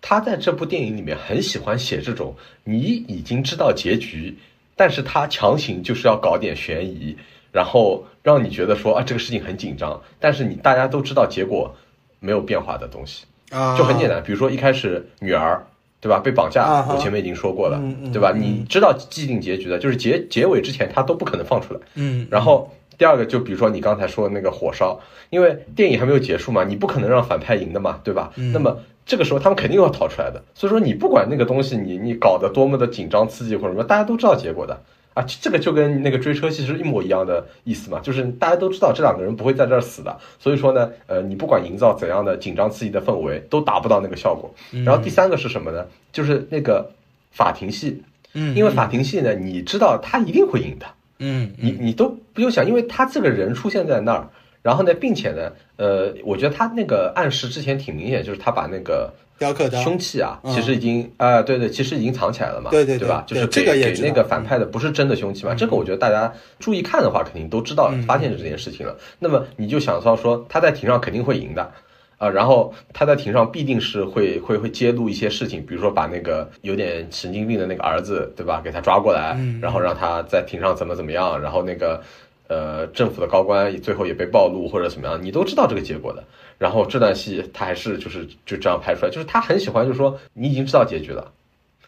[0.00, 4.36] 他在这部电影里面很喜欢写这种你已经知道结局，
[4.74, 7.16] 但是他强行就是要搞点悬疑，
[7.52, 11.72] 然后让你觉得说啊这个事情很紧张，但是你大家都知道结果
[12.18, 15.64] 没有变化的东西啊，就很简单，比如说一开始女儿。
[16.00, 16.18] 对吧？
[16.18, 17.80] 被绑架，我前面已经说过了，
[18.12, 18.32] 对吧？
[18.34, 21.80] 你知道既定结局的，就是结结尾之前他都不可能放出来。
[21.94, 22.26] 嗯。
[22.30, 28.32] 然后第二个，就比如说你刚才说的那个火烧，因为电影还没有结束嘛，你不可能让反派赢的嘛，对吧？
[28.52, 30.42] 那么这个时候他们肯定要逃出来的。
[30.54, 34.80] 所以说你不管那个东西，你你搞得多么的紧张刺激或者什么，大家都知道结果的。
[35.20, 44.50] 啊，这个就跟那个追车戏是一模一样的意思嘛，就是大家都知道这两个人不会在这儿死的，所以说呢，呃，你不管营造怎样的紧张刺激的氛围，都达不到那个效果。
[44.84, 45.84] 然后第三个是什么呢？
[46.12, 46.90] 就是那个
[47.30, 48.02] 法庭戏，
[48.32, 50.86] 嗯，因为法庭戏呢，你知道他一定会赢的，
[51.18, 54.28] 嗯，你你都不用想，因为他这个人出现在那儿，
[54.62, 59.12] 然后呢，并且呢，呃，我觉得他那个暗示之前挺明显，就是他把那个。
[59.40, 63.24] 雕刻凶器啊，其实已经啊，对对，其实已经藏起来了嘛，对对对吧？
[63.26, 68.94] 就是给给那个反派的不是真的凶器嘛，这个我觉得大家注意看的话，肯定都知道发现这件事情了。
[69.18, 71.72] 那么你就想到说他在庭上肯定会赢的
[72.18, 82.02] 啊，然后他在庭上必定是会会会揭露一些事情，比如说把那个有点神经病的那个儿子，对吧，给他抓过来，然后让他在庭上怎么怎么样，然后那个
[82.48, 86.22] 呃政府的高官最后也被暴露或者怎么样，你都知道这个结果的。
[86.60, 91.32] 然后这段戏他还是就是就这样拍出来，就是他很喜欢，就是说你已经知道结局了，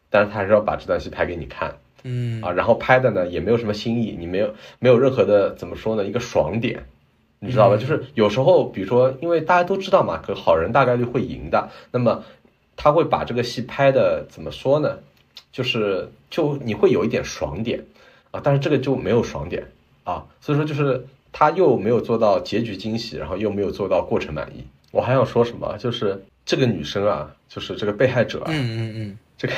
[0.09, 6.87] 但是他还是要把这段戏拍给你看，嗯啊，然后拍的呢也没有什么新意，你没有没有任何的怎么说呢一个爽点，
[7.39, 7.77] 你知道吧？
[7.77, 12.25] 就是有时候比如说，因为大家都知道嘛，可好人大概率会赢的，那么
[12.75, 15.01] 他会把这个戏拍的怎么说呢？
[15.53, 17.85] 就是就你会有一点爽点
[18.31, 19.69] 啊，但是这个就没有爽点
[20.05, 21.07] 啊，所以说就是。
[21.33, 24.63] 他又没有做到结局惊喜，然后又没有做到过程满意。
[24.91, 25.75] 我还想说什么？
[25.79, 29.55] 就是这个女生啊，就是这个被害者啊，嗯嗯嗯，这个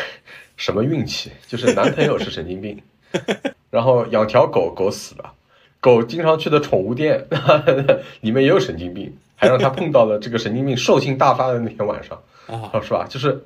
[0.56, 2.80] 什么运气，就是男朋友是神经病，
[3.70, 5.32] 然后养条狗，狗死了，
[5.80, 7.26] 狗经常去的宠物店
[8.22, 13.06] 里面也有神经病，还让他碰到了这个神经病兽性大发的那天晚上，啊，是吧？
[13.10, 13.42] 就是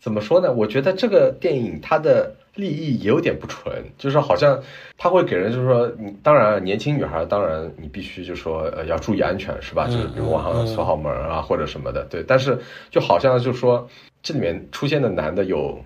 [0.00, 0.52] 怎么说呢？
[0.52, 2.34] 我觉得这个电影它的。
[2.54, 4.60] 利益也有点不纯，就是好像
[4.98, 9.86] 他会给人就是说，你当然年轻女孩，当然你必须就说呃要注意安全是吧？
[9.86, 12.22] 就是比如晚上锁好门啊或者什么的，对。
[12.22, 12.58] 但是
[12.90, 13.88] 就好像就说
[14.22, 15.78] 这里面出现的男的有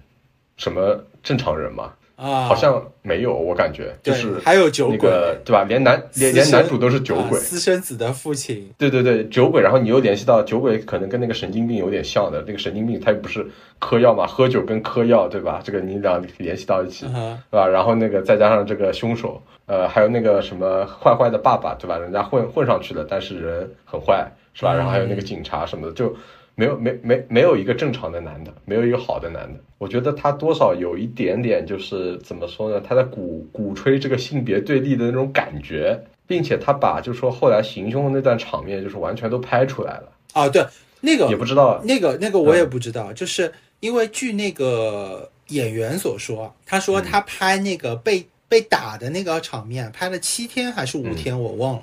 [0.56, 1.92] 什么正常人吗？
[2.16, 5.10] 啊，好像没有，我感觉就是还有酒鬼，
[5.44, 5.64] 对吧？
[5.64, 8.72] 连男连连男主都是酒鬼，私生子的父亲。
[8.78, 9.60] 对对对，酒鬼。
[9.60, 12.44] 然后你又联系到酒鬼，可能跟那个神经病有点像的。
[12.46, 13.44] 那个神经病他又不是
[13.80, 15.60] 嗑药嘛，喝酒跟嗑药，对吧？
[15.64, 17.12] 这个你俩联系到一起，是
[17.50, 17.66] 吧？
[17.66, 21.98] 然后那个再加上这个凶手，呃，还有那个什么坏坏的爸爸，对吧？
[21.98, 24.72] 人家混混上去了，但是人很坏，是吧？
[24.72, 26.14] 然后还有那个警察什么的，就。
[26.56, 29.58] 没有没没没有一个正常的男的，没有一个好的男的。
[29.78, 32.80] 我觉得他多少有一点点，就是怎么说呢？
[32.80, 40.12] 他在鼓鼓吹这个性别对立的那种感觉，并且他把就说后来行凶的那段场面，就是完全都拍出来了。
[40.32, 40.64] 啊，对，
[41.00, 51.82] 那个也不知道，那个那个我也不知道，就是因为据那个演员所说，他说他拍那个被被打的那个场面拍了七天还是五天，我忘了，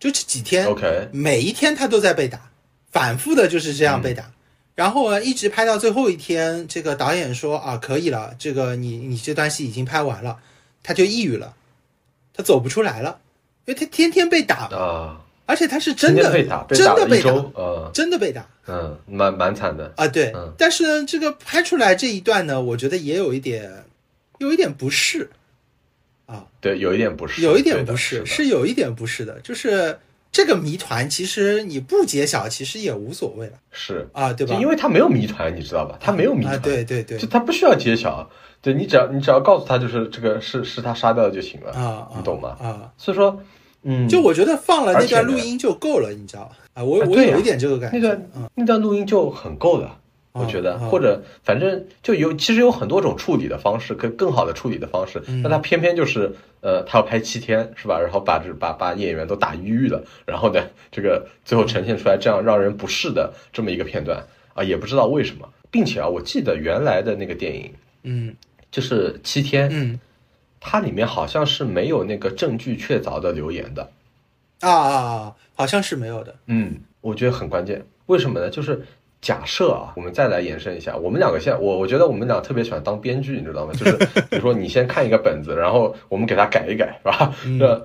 [0.00, 2.49] 就这几天，OK，每一天他都在被打。
[2.90, 4.32] 反复的就是这样被打，
[4.74, 10.38] 然后一直拍到最后一天，这个导演说啊，可以了，这个你你这段戏已经拍完了，
[10.82, 11.54] 他就抑郁了，
[12.34, 13.20] 他走不出来了，
[13.66, 23.84] 因为他天天被打啊，而且他是真的被打，真的被打，呃，真的被打，嗯，蛮蛮惨的啊，对，但是呢，这个拍出来这一段呢，我觉得也有一点，
[24.38, 25.30] 有一点不适，
[26.26, 29.96] 啊，对，有一点不适，有一点不适，是有一点不适的，就是。
[30.32, 33.54] 这个谜团其实你不揭晓，其实也无所谓了。
[33.72, 34.54] 是啊，对吧？
[34.60, 35.98] 因为他没有谜团，你知道吧？
[36.00, 38.28] 他没有谜团，对对对，就他不需要揭晓。
[38.62, 42.50] 对你只要你只要告诉他，就是这个是是他杀掉的就行了啊，你懂吗？
[42.60, 43.40] 啊，所以说，
[43.82, 46.50] 嗯，就我觉得放了那段录音就够了，你知道吧？
[46.74, 49.98] 啊，我我有一点这个感觉，那段那段录音就很够了。
[50.32, 55.20] 我觉得，或者反正就有，其实有很多种处理的方式，更更好的处理的方式。
[55.42, 57.98] 那他偏偏就是，呃，他要拍七天，是吧？
[58.00, 60.62] 然后把这把把演员都打抑郁了，然后呢，
[60.92, 65.48] 这个最后呈现出来这样让人不适的这么一个片段啊，也不知道为什么。
[65.68, 67.72] 并且啊，我记得原来的那个电影，
[68.04, 68.36] 嗯，
[68.70, 69.98] 就是七天，嗯，
[70.60, 73.90] 它里面好像是没有那个证据确凿的留言的，
[74.60, 76.36] 啊啊啊，好像是没有的。
[76.46, 78.48] 嗯，我觉得很关键，为什么呢？
[78.48, 78.86] 就是。
[79.20, 83.72] 假设啊，我们再来延伸一下，我们两个现在，我我觉得我们俩特别喜欢当编剧，你知道吗？
[83.74, 83.96] 就是
[84.30, 87.34] 比如说你先看一个本子，然后我们给它改一改，是吧？
[87.58, 87.80] 那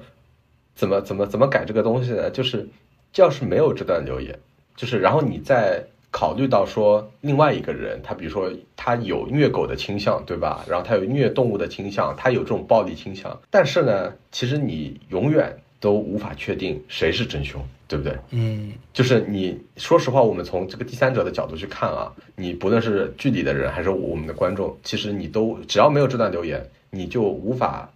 [0.76, 2.30] 怎么怎么怎么改这个东西呢？
[2.30, 2.68] 就是
[3.16, 4.38] 要是没有这段留言，
[4.76, 10.64] 就是然后你再考虑到说另外一个人，他比如说他有虐狗的倾向，对吧？
[10.68, 17.64] 然后他有虐动物的倾向，他有这种暴力倾向，但是呢，其实你永远都无法确定谁是真凶。
[17.88, 18.18] 对不对？
[18.32, 27.88] 嗯，就是你说实话，我们从这个第三者的角度去看啊，你不论是剧里的人还是我们的观众，其实你都只要没有这段留言，你就无法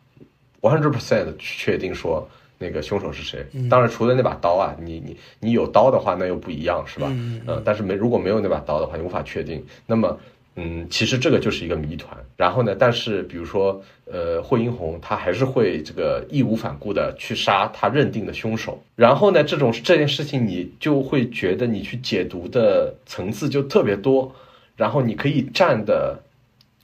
[0.61, 3.43] one hundred percent 确定说那个凶手是谁。
[3.67, 7.07] 当然，除了那把刀啊，你你你有刀的话，那又不一样，是吧？
[7.09, 9.65] 嗯，但是没如果没有那把刀的话，你无法确定。
[9.87, 10.15] 那么。
[10.61, 12.17] 嗯，其实这个就是一个谜团。
[12.35, 18.81] 然后呢，但是比如说，呃，惠英红她还是会这个义无反顾的去杀他认定的凶手。
[18.95, 24.29] 然后呢，这种这件事情你就会觉得你去解读的层次就特别多。
[24.75, 26.19] 然后你可以站的，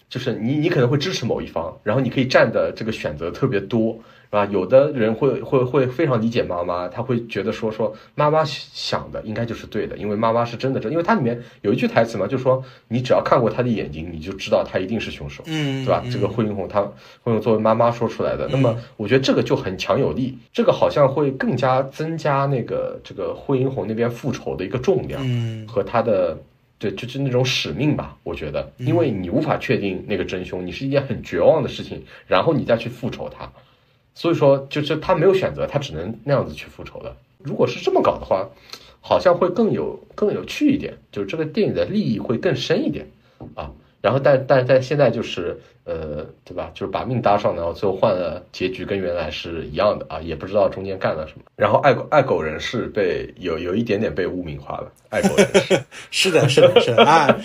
[0.09, 3.99] 就是你你可能会支持某一方，然后你可以站的这个选择特别多。
[4.29, 16.03] 啊，有的人会会会非常理解妈妈，他会觉得说说妈妈想的应该就是对的，因为妈妈是真的真，因为它里面有一句台词嘛，就说你只要看过他的眼睛，你就知道他一定是凶手，嗯，对吧？
[16.11, 16.81] 这个惠英红她
[17.23, 26.37] 惠英作为妈妈说出来的，那么我觉得这个就很强有力，这个好像会更加增加那个这个惠英红那边复仇的一个重量，嗯，和他的
[26.77, 33.49] 对就是那种使命吧，我觉得，因为你无法确定那个真凶，你是一件很绝望的事情，然后你再去复仇他。
[34.15, 37.15] 所以说，就是他没有选择，他只能那样子去复仇的。
[37.37, 38.49] 如果是这么搞的话，
[39.01, 43.05] 好像会更有更有趣一点，就是这个电影的利益会更深一点
[43.53, 43.69] 啊。
[44.01, 46.71] 然后，但但但现在就是，呃，对吧？
[46.73, 51.43] 就是把命搭上，然后最后换了结局，跟原来是一样的啊，也不知道中间干了什么。
[51.55, 57.35] 然后，爱狗爱狗人士被有有一点点被污名化了，爱狗人士 是的，是的，是的啊。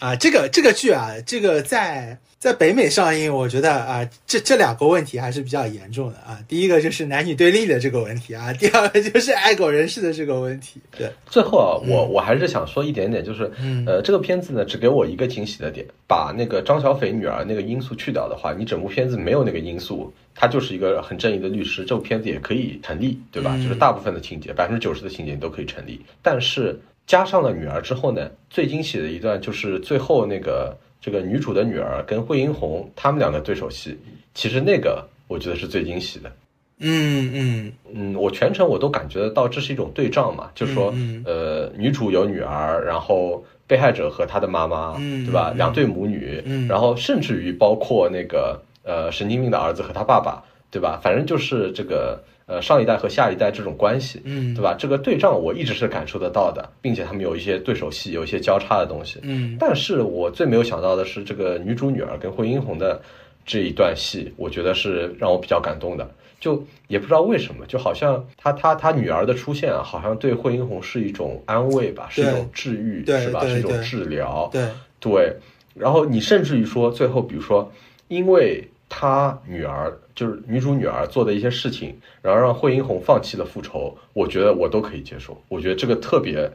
[0.00, 2.18] 啊，这个这个剧啊，这个在。
[2.40, 6.42] 在北美上映，我觉得啊，这这两个问题还是比较严重的啊。
[6.48, 10.80] 第一个就是男女对立的这个问题啊，第二个就是爱狗人士的这个问题。
[10.96, 13.52] 对，最后啊，我我还是想说一点点，就是
[13.86, 23.54] 呃，这个片子呢，只给我一个惊喜的点，把那个张小斐女儿那个因素去掉的话，你整部片子没有那个因素，他就是一个很正义的律师，这部片子也可以成立，对吧？
[23.58, 26.00] 就是大部分的情节，百分之九十的情节你都可以成立。
[26.22, 30.74] 但是加上了女儿之后呢，最惊喜的一段就是最后那个。
[31.00, 33.98] 这个女主的女儿跟惠英红他们两个对手戏，
[34.34, 36.30] 其实那个我觉得是最惊喜的。
[36.78, 40.94] 嗯嗯嗯，我全程我都感觉得到这是一种对仗嘛，就是说，
[41.24, 45.52] 呃，女主有女儿，然后被害者和她的妈妈，对吧？
[45.56, 50.98] 两对母女，然后甚至于包括那个呃神经病的儿子和他爸爸，对吧？
[51.02, 52.22] 反正就是这个。
[52.50, 54.74] 呃，上一代和下一代这种关系，嗯，对吧？
[54.76, 59.56] 这个对仗我一直是感受得到的，并且他们有一些对手戏，有一些交叉的东西，嗯。
[59.60, 63.00] 但是我最没有想到的是，这个女主女儿跟惠英红的
[63.46, 66.10] 这一段戏，我觉得是让我比较感动的。
[66.40, 73.46] 就也不知道为什么，就好像他他他女儿的出现啊，好像对惠英红是一种安慰吧，是一种治愈，是吧？
[73.46, 74.66] 是一种治疗，对
[74.98, 75.36] 对。
[75.74, 77.70] 然后你甚至于说，最后比如说，
[78.08, 78.66] 因为。
[78.90, 85.40] 他女儿就是女主女儿做的一些事情，然后让惠英红放弃了复仇，我觉得我都可以接受。
[85.48, 86.50] 我觉得这个特别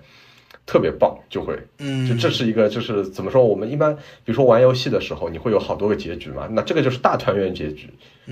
[0.66, 3.45] 特别棒，就会，嗯，就这是一个就是怎么说？
[3.45, 6.47] 我们一般比如说玩游戏的时候，你会有好多个结局嘛？
[6.51, 7.89] 那这个就是大团圆结局，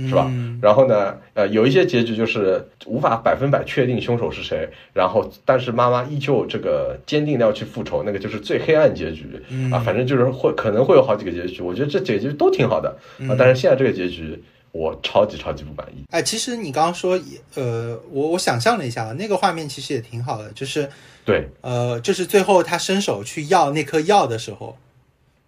[0.08, 0.32] 是吧？
[0.62, 9.40] 然后呢，呃，有一些结局就是无法百分百确定凶手是谁，然后但是妈妈依旧这个坚定的要去复仇，那个就是最黑暗结局
[9.72, 9.78] 啊。
[9.78, 12.98] 反正就是会可能会有好几个结局，我觉得这结局都挺好的
[13.30, 13.36] 啊。
[13.38, 14.44] 但是现在这个结局。
[14.74, 16.04] 我超级超级不满意。
[16.10, 17.16] 哎，其实你刚刚说，
[17.54, 20.90] 呃，我我想象了一下，那个画面其实也挺好的，就是
[21.26, 24.78] 对，呃，就是最后他伸手去要那颗药的时候，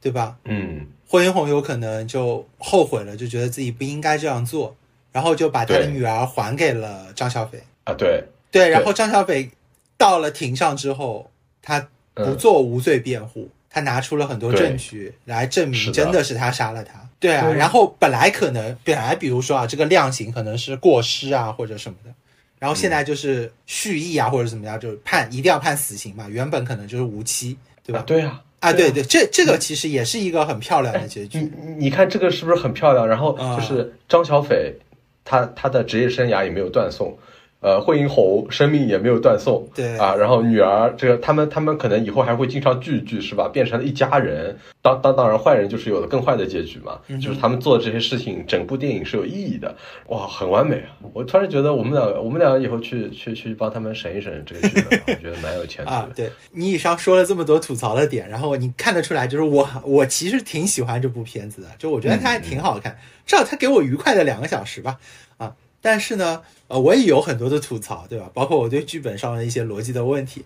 [0.01, 0.38] 对吧？
[0.45, 4.76] 嗯，霍英红有可能就后悔了，就觉得自己不应该这样做，
[5.11, 7.61] 然后就把他的女儿还给了张小斐。
[7.84, 8.23] 啊，对。
[8.51, 9.51] 对，然后张小斐
[9.97, 11.30] 到了庭上之后，
[11.61, 16.93] 他不做无罪辩护，他拿出了很多证据来证明真的是他杀了他。
[17.19, 22.11] 对啊，然后本来可能本来比如说啊，这个量刑可能是过失啊或者什么的，
[22.59, 28.03] 然后现在就是蓄意啊或者怎么样，就是判一定要判死刑嘛，原本可能就是无期，对吧？
[28.07, 31.39] 对啊，啊对对，这这个其实也是一个很漂亮的结局。
[31.39, 31.51] 你
[31.85, 33.07] 你看这个是不是很漂亮？
[33.07, 34.75] 然后就是张小斐，
[35.23, 37.17] 他他的职业生涯也没有断送。
[37.61, 39.97] 呃，惠英红生命也没有断送，对。
[39.97, 43.47] 啊，然后女儿这个他们他们可能以后还会经常聚聚，是吧？
[43.47, 44.55] 变成了一家人。
[44.83, 49.75] 当当当然，坏人就是有了更坏的结局嘛，就是他们做的这些事情，整部电影是有意义的，
[50.09, 50.93] 哇，很完美啊！
[51.11, 56.09] 我突然觉得我们俩我们俩以后去去去帮他们审一审这个剧本，我觉得蛮有前途的。
[56.15, 56.29] 对。
[56.51, 62.95] 你以上说了这么多吐槽的点，然后你看得出来，就是我我其实挺喜欢这部片子的，就我觉得它还挺好看，
[63.25, 64.99] 至少它给我愉快的两个小时吧，
[65.37, 65.55] 啊，
[65.86, 66.41] 但是呢。
[66.67, 68.27] 呃，我也有很多的吐槽，对吧？
[68.33, 70.43] 包括我对剧本上的一些逻辑的问题，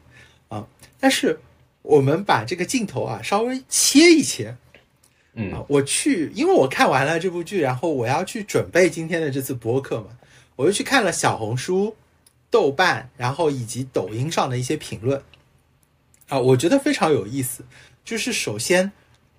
[0.50, 0.68] 啊，
[1.00, 1.40] 但是
[1.82, 4.58] 我们把这个镜头啊稍微切一切，
[5.36, 10.08] 嗯，我去，因为我看完了这部剧，然后我要去准备今天的这次播客嘛，
[10.58, 11.96] 我又去看了小红书、
[12.52, 15.24] 豆瓣，然后以及抖音上的一些评论，
[16.28, 17.64] 啊，我觉得非常有意思，
[18.04, 18.92] 就是首先。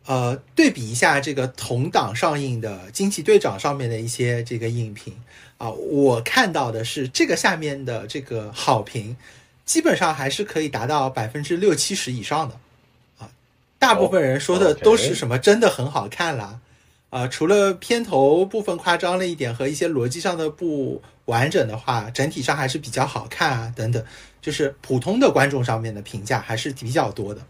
[0.07, 5.15] 呃，对比一下这个同档上映的《惊奇队长》上面的一些这个影评
[5.61, 9.15] 啊，我看到的是这个下面的这个好评，
[9.67, 12.57] 基本上还是可以达到百分之六七十以上的
[13.19, 13.31] 啊。
[13.79, 16.61] 大部分人说的都是什么真的很好看啦，
[17.11, 24.03] 啊，除了片头部分夸张了一点和一些逻辑上的不完整的话，整体上还是比较好看啊等等，
[24.41, 27.47] 就是普通的观众上面的评价还是比较多的。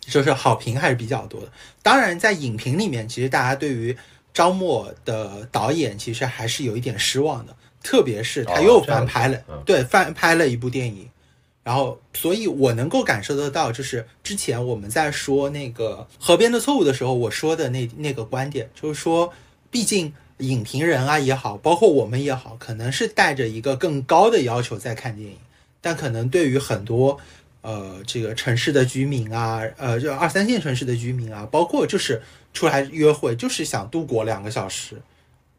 [0.00, 1.52] 就是好评还是比较多的。
[1.82, 3.96] 当然，在影评里面，其实大家对于
[4.32, 11.08] 张默的导演其实还是有一点失望的，特别是他又翻拍了，对，翻拍了一部电影。
[11.62, 19.32] 然后，所以我能够感受得到，就是之前我们在说那个《河边的错误》的时候，我说的那那个观点，就是说，
[19.70, 25.36] 毕竟影评人啊也好，包括我们也好，可能是带着一个更高的要求在看电影，
[25.80, 27.18] 但可能对于很多。
[27.62, 32.22] 呃，这个城市的居民啊，呃，就二三线城市的居民啊，包括就是
[32.52, 35.00] 出来约会，就是想度过两个小时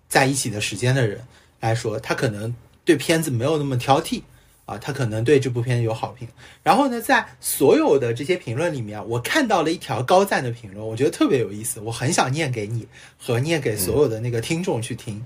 [0.07, 1.21] 在一起的时间的人
[1.59, 4.21] 来说，他可能对片子没有那么挑剔
[4.65, 6.27] 啊，他可能对这部片子有好评。
[6.63, 12.87] 然后呢，在所有的这些评论里面，我看到了一条高赞的评论，我觉得特别有意思，我很想念给你
[13.17, 15.25] 和念给所有的那个听众去听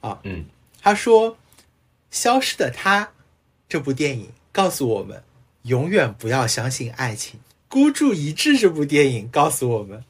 [0.00, 0.18] 啊。
[0.24, 0.44] 嗯，
[0.80, 1.32] 他说，
[2.10, 3.04] 《消失的她》
[3.68, 5.22] 这部电影告诉我们。
[5.66, 10.04] 永远不要相信爱情，孤注一掷这部电影告诉我们，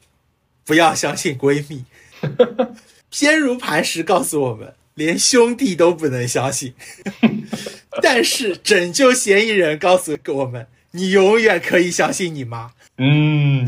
[0.67, 1.85] 不要相信闺蜜；
[3.09, 6.73] 坚如磐石告诉我们，连兄弟都不能相信。
[8.03, 12.71] 但是拯救嫌疑人告诉我们，你永远可以相信你妈。
[12.97, 13.67] 嗯，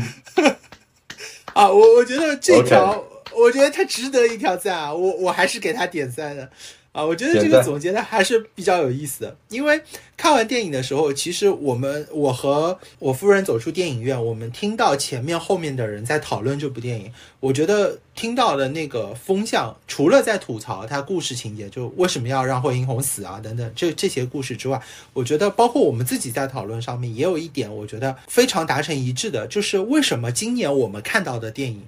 [1.54, 6.50] 啊，我我觉得这条，我觉得他值得一条赞啊，我我还是给他点赞的。
[6.92, 9.80] 啊，我觉得这个总结的还是比较有意思的，因为
[10.16, 24.82] 看完电影的时候，其实我们我和我夫人走出电影院，我们听到前面后面的人在讨论这部电影，我觉得听到的那个风向，除了在吐槽他故事情节，就为什么要让霍英红死啊等等这这些故事之外，
[25.12, 31.84] 我觉得包括我们自己在讨论上面，也有一点我觉得非常达成一致的，就是为什么今年我们看到的电影，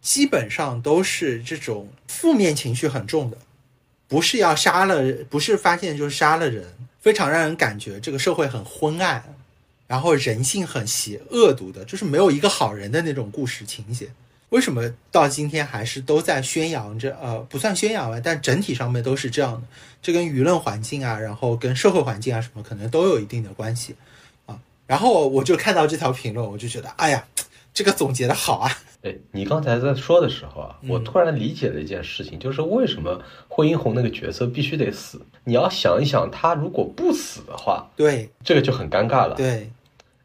[0.00, 3.38] 基本上都是这种负面情绪很重的。
[4.08, 6.64] 不是要杀了，不是发现就是杀了人，
[7.00, 9.22] 非常让人感觉这个社会很昏暗，
[9.86, 14.08] 然后人性很邪恶毒的，就是没有一个好人的那种故事情节。
[14.50, 17.18] 为什么到今天还是都在宣扬着？
[17.20, 19.62] 呃，不算宣扬吧，但整体上面都是这样的。
[20.00, 23.96] 这跟舆论环境啊，然后跟社会环境啊什么，可能都有一定的关系
[24.46, 24.56] 啊。
[24.86, 27.26] 然后我就看到这条评论，我就觉得，哎呀，
[27.74, 28.78] 这个总结的好啊。
[29.06, 35.20] 哎，你刚才在说的时候啊，我突然理解了一件事情，就是为什么惠英红那个角色必须得死？
[35.44, 39.36] 你要想一想，他如果不死的话，对，这个就很尴尬了。
[39.36, 39.70] 对，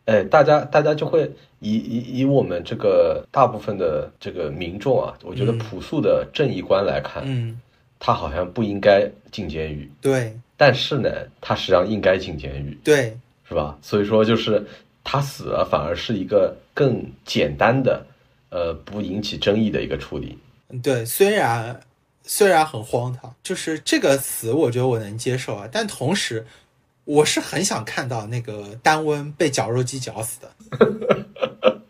[0.05, 7.59] 哎，大家大家就会以以以我们这个大部分的这个民众啊，我觉得朴素的正义观来看，嗯，
[7.99, 9.91] 他好像不应该进监狱。
[10.01, 11.07] 对，但是呢，
[11.39, 12.75] 他实际上应该进监狱。
[12.83, 13.15] 对，
[13.47, 13.77] 是吧？
[13.83, 14.65] 所以说，就是
[15.03, 18.03] 他死了，反而是一个更简单的。
[18.51, 20.37] 呃，不引起争议的一个处理。
[20.83, 21.79] 对，虽然
[22.23, 25.67] 虽然很荒唐，就是这个死，我觉得我能接受啊。
[25.71, 26.45] 但同时，
[27.05, 30.51] 我是很想看到那个丹温被绞肉机绞死的。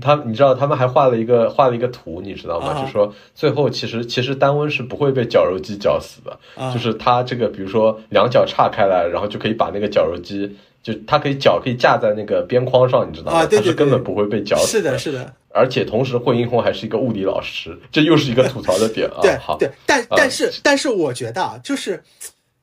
[0.00, 2.82] 他，你知道，他们还画了一个画了一个图，你知道吗？
[2.82, 6.40] 就说最后其实其实丹温是不会被绞肉机绞死的，
[6.72, 10.56] 就是他这个比如说两脚岔开来，然后就可以把那个绞肉机。
[10.82, 13.46] 就他可以脚可以架在那个边框上，你知道吗？
[13.46, 14.78] 他是根本不会被绞死。
[14.78, 15.34] 是的，是的。
[15.54, 19.20] 而且同时，惠英红还是一个物理老师，这又是一个吐槽的点啊。
[19.20, 22.02] 对，好，对，但但是但是，我觉得啊，就是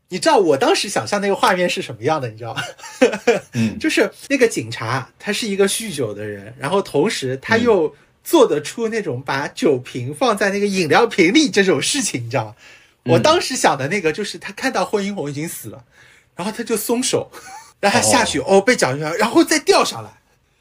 [0.10, 2.28] 你知道我当时想象那个画面是什么样的？
[2.30, 2.62] 你知道吗？
[3.54, 12.56] 嗯， 就是那个警察，他是一个酗酒的人，然后同时他又做得出那种把酒瓶放在那个饮料瓶里这种事情，你知道吗？
[13.06, 15.84] 我当时想的那个就是他看到惠英红已经死了，
[16.36, 17.32] 然后他就松手。
[17.80, 20.10] 让他下去哦，被绞下来，然后再掉上来。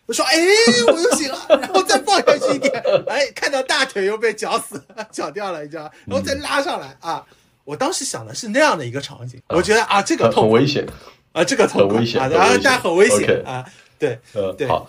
[0.07, 0.39] 我说：“哎，
[0.87, 1.39] 我又醒了。
[1.61, 5.83] ”然后再放下去一点，哎，看到大腿又被绞死，绞掉了，你知道？
[6.07, 7.23] 然后再拉上来啊！
[7.65, 10.87] 我当时想的是那样的一个场景，我觉得啊，这个很危险
[11.33, 13.63] 啊，这个很危险啊，但很危险啊。
[13.99, 14.67] 对，呃，对。
[14.67, 14.89] 好，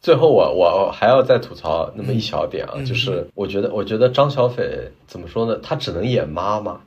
[0.00, 5.58] 最后我我还要再吐槽那么一小点啊，就是我觉得我觉得张小斐怎么说呢？
[5.60, 6.80] 她只能演妈妈，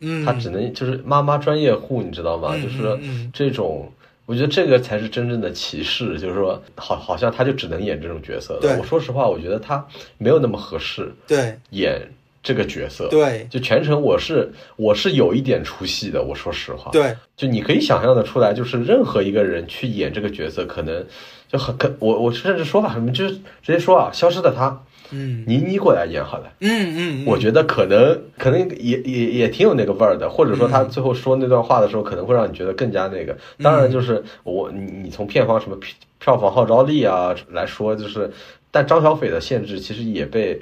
[0.00, 2.56] 嗯，他只能就是妈妈专业户，你知道吗？
[2.56, 2.98] 就是
[3.34, 3.92] 这种。
[4.24, 8.58] 我觉得这个才是真正的歧视，就是说，好，好像他就只能演这种角色。
[8.60, 9.84] 对，我说实话，我觉得他
[10.16, 11.12] 没有那么合适。
[11.26, 12.00] 对，演
[12.42, 13.08] 这个角色。
[13.08, 16.22] 对，就全程我是我是有一点出戏的。
[16.22, 16.90] 我说实话。
[16.92, 21.04] 对，就你可以想象的出来，就是任何一个人去演这个角色，可能
[21.48, 24.82] 就很可我我甚至说吧什么，就直接说啊，消失的他。
[25.12, 26.52] 嗯，倪妮过来演好了。
[26.60, 33.36] 嗯嗯，我觉得可能可能也也也挺有那个味儿的，或者说他最后说那段话的时候，可能会让你觉得更加那个。
[33.62, 35.88] 当然，就是我你你从片方什么票
[36.18, 38.30] 票房号召力啊来说，就是
[38.70, 40.60] 但张小斐的限制其实也被。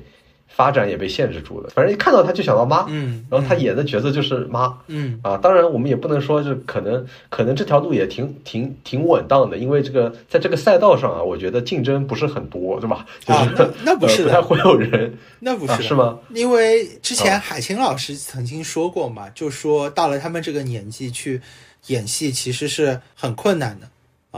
[0.52, 13.06] 发展也被限制住了，反正一看到他就想到妈，嗯，然后他演的角色就是妈，嗯啊，当然我们也不能说是可能可能这条路也挺挺挺稳当的，因为这个在这个赛道上啊，我觉得竞争不是很多，对吧？
[13.26, 16.18] 啊，那那不是 不太会有人，那不是是吗？
[16.34, 21.40] 因为之前海清老师曾经说过嘛，就说到了他们这个年纪去
[21.86, 23.88] 演戏其实是很困难的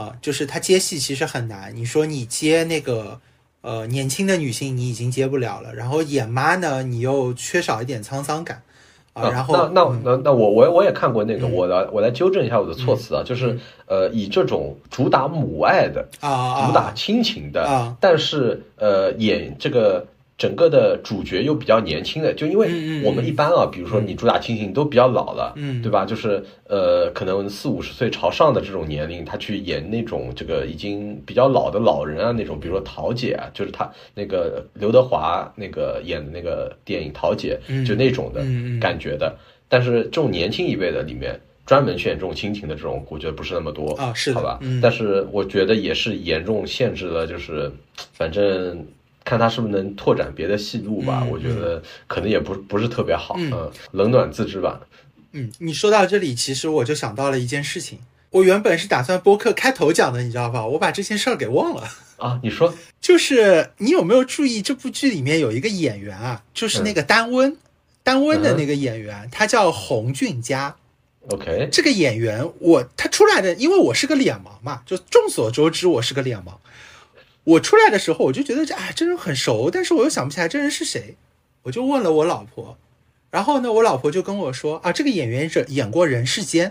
[0.01, 1.75] 啊，就是他接戏其实很难。
[1.75, 3.19] 你说你接那个。
[3.63, 8.61] 呃，年轻的女性你已经接不了了，然后演妈呢，你又缺少一点沧桑感
[9.13, 9.29] 啊。
[9.29, 13.57] 然后那那那那我我我也看过那个，我来我来纠正一下我的措辞啊，就是
[13.87, 20.05] 呃，以这种主打母爱的啊，主打亲情的啊，但是呃，演这个。
[20.37, 26.05] 整个的主角又比较年轻的，就因为我们一般啊，比如说你主打亲情都比较老了，嗯，对吧？
[26.05, 38.41] 就是呃，可能四五十岁朝上的这种年龄，他去演那种这个已经比较老的老人啊，那种，比如说桃姐啊，就是他那个刘德华那个演的那个电影《桃姐》，就那种的
[38.81, 39.35] 感觉的。
[39.69, 44.59] 但是这种年轻一辈的里面，专门选这种亲情的这种，我觉得不是那么多啊，是好吧？
[44.61, 47.71] 嗯，但是我觉得也是严重限制了，就是
[48.13, 48.85] 反正
[49.23, 51.25] 看他是不是能拓展别的戏路吧。
[51.29, 54.81] 我觉得可能也不不是特别好，嗯，冷暖自知吧。
[55.31, 57.99] 嗯，你说到这里，其实我就想到了一件事情。
[58.29, 60.65] 我原本是打算播客开头讲的，你知道吧？
[60.65, 62.39] 我把这件事儿给忘了啊。
[62.41, 66.43] 你说，就是你有没有注意这部剧里面有一个演员啊？
[66.53, 67.55] 就是那个丹温，
[68.01, 70.75] 丹温的那个演员，他叫洪俊佳。
[71.29, 76.53] OK，这个演员我他出来的，因为我是个脸盲嘛，就众所周知我是个脸盲。
[77.43, 81.15] 我出来的时候我就觉得这哎这人很熟，但是我又想不起来这人是谁，
[81.63, 82.77] 我就问了我老婆，
[83.31, 86.69] 然后呢我老婆就跟我说啊这个演员是演过《人世间》，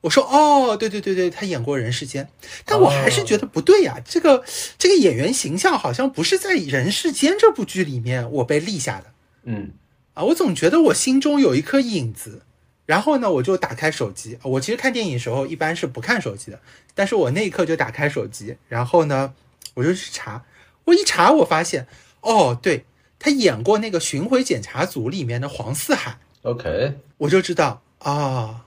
[0.00, 2.24] 我说哦对对对对，他演过《人世间》，
[2.64, 4.44] 但我还是觉得不对呀，这个
[4.78, 9.06] 这个演员形象好像不是在《人世间》这部剧里面我被立下的，
[9.44, 9.72] 嗯，
[10.14, 12.42] 啊我总觉得我心中有一颗影子。
[12.86, 14.38] 然后呢，我就打开手机。
[14.44, 16.60] 我其实看电影时候一般是不看手机的，
[16.94, 19.34] 但是我那一刻就打开手机，然后呢，
[19.76, 20.44] 我就去查。
[20.84, 21.86] 我一查，我发现，
[22.20, 22.84] 哦，对
[23.18, 26.18] 他演过那个《巡回检查组》里面的黄四海。
[26.42, 28.64] OK，我就知道啊，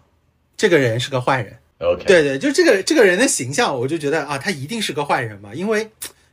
[0.56, 1.58] 这个人是个坏人。
[1.80, 5.90] OK，对对，就这个这个人的形象，我就觉得啊，他一定是个坏人嘛，因为。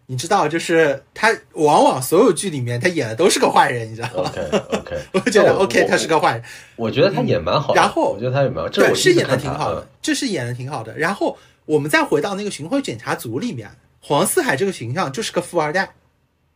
[0.09, 6.45] 你知道，就是他往往所有剧里面他演的都是个坏人，你知道吗？OK OK， 我觉得 OK，他是个坏人。
[6.77, 7.75] 我觉得他演蛮好。
[7.75, 10.97] 然后我觉得他也蛮好对，是演的挺好的，这是演的挺好的。
[10.97, 13.69] 然后我们再回到那个巡回检查组里面，
[14.09, 15.97] 黄四海这个形象就是个富二代，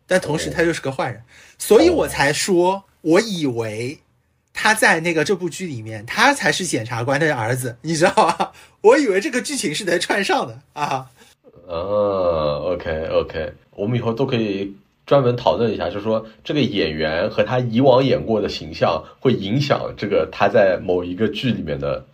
[0.07, 1.21] 但同时他又是个坏人，
[1.59, 3.99] 所以我才说，我以为
[4.55, 8.53] 他在那个这部剧里面，他才是检察官的儿子，你知道吧？
[8.83, 11.11] 我以为这个剧情是能串上的啊。
[11.67, 14.73] 哦，OK OK，我们以后都可以
[15.05, 22.07] 专门讨论一下，就是说这个演员和他以往演过的形象会影响这个他在某一个剧里面的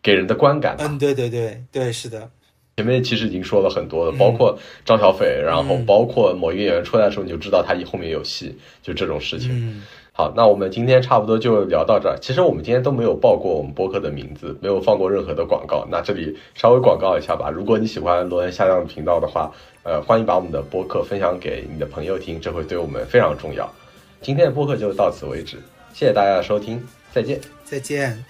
[0.00, 0.76] 给人的观感。
[0.78, 2.30] 嗯，对对对对，是的。
[2.78, 9.82] 前面其实已经说了很多了，包括张小斐，然后包括某一个演员出来的时候，你就知道他后面有戏，就这种事情。
[10.12, 12.16] 好，那我们今天差不多就聊到这儿。
[12.20, 15.88] 其实我们今天都没有报过我们播客的名字，没有放过任何的广告。
[15.90, 17.50] 那这里稍微广告一下吧。
[17.50, 19.50] 如果你喜欢罗恩下降的频道的话，
[19.82, 23.68] 呃，欢迎把我们的播客分享给你的朋友听，这会对我们非常重要。
[24.20, 25.56] 今天的播客就到此为止，
[25.92, 26.80] 谢谢大家的收听，
[27.12, 28.24] 再见，再见。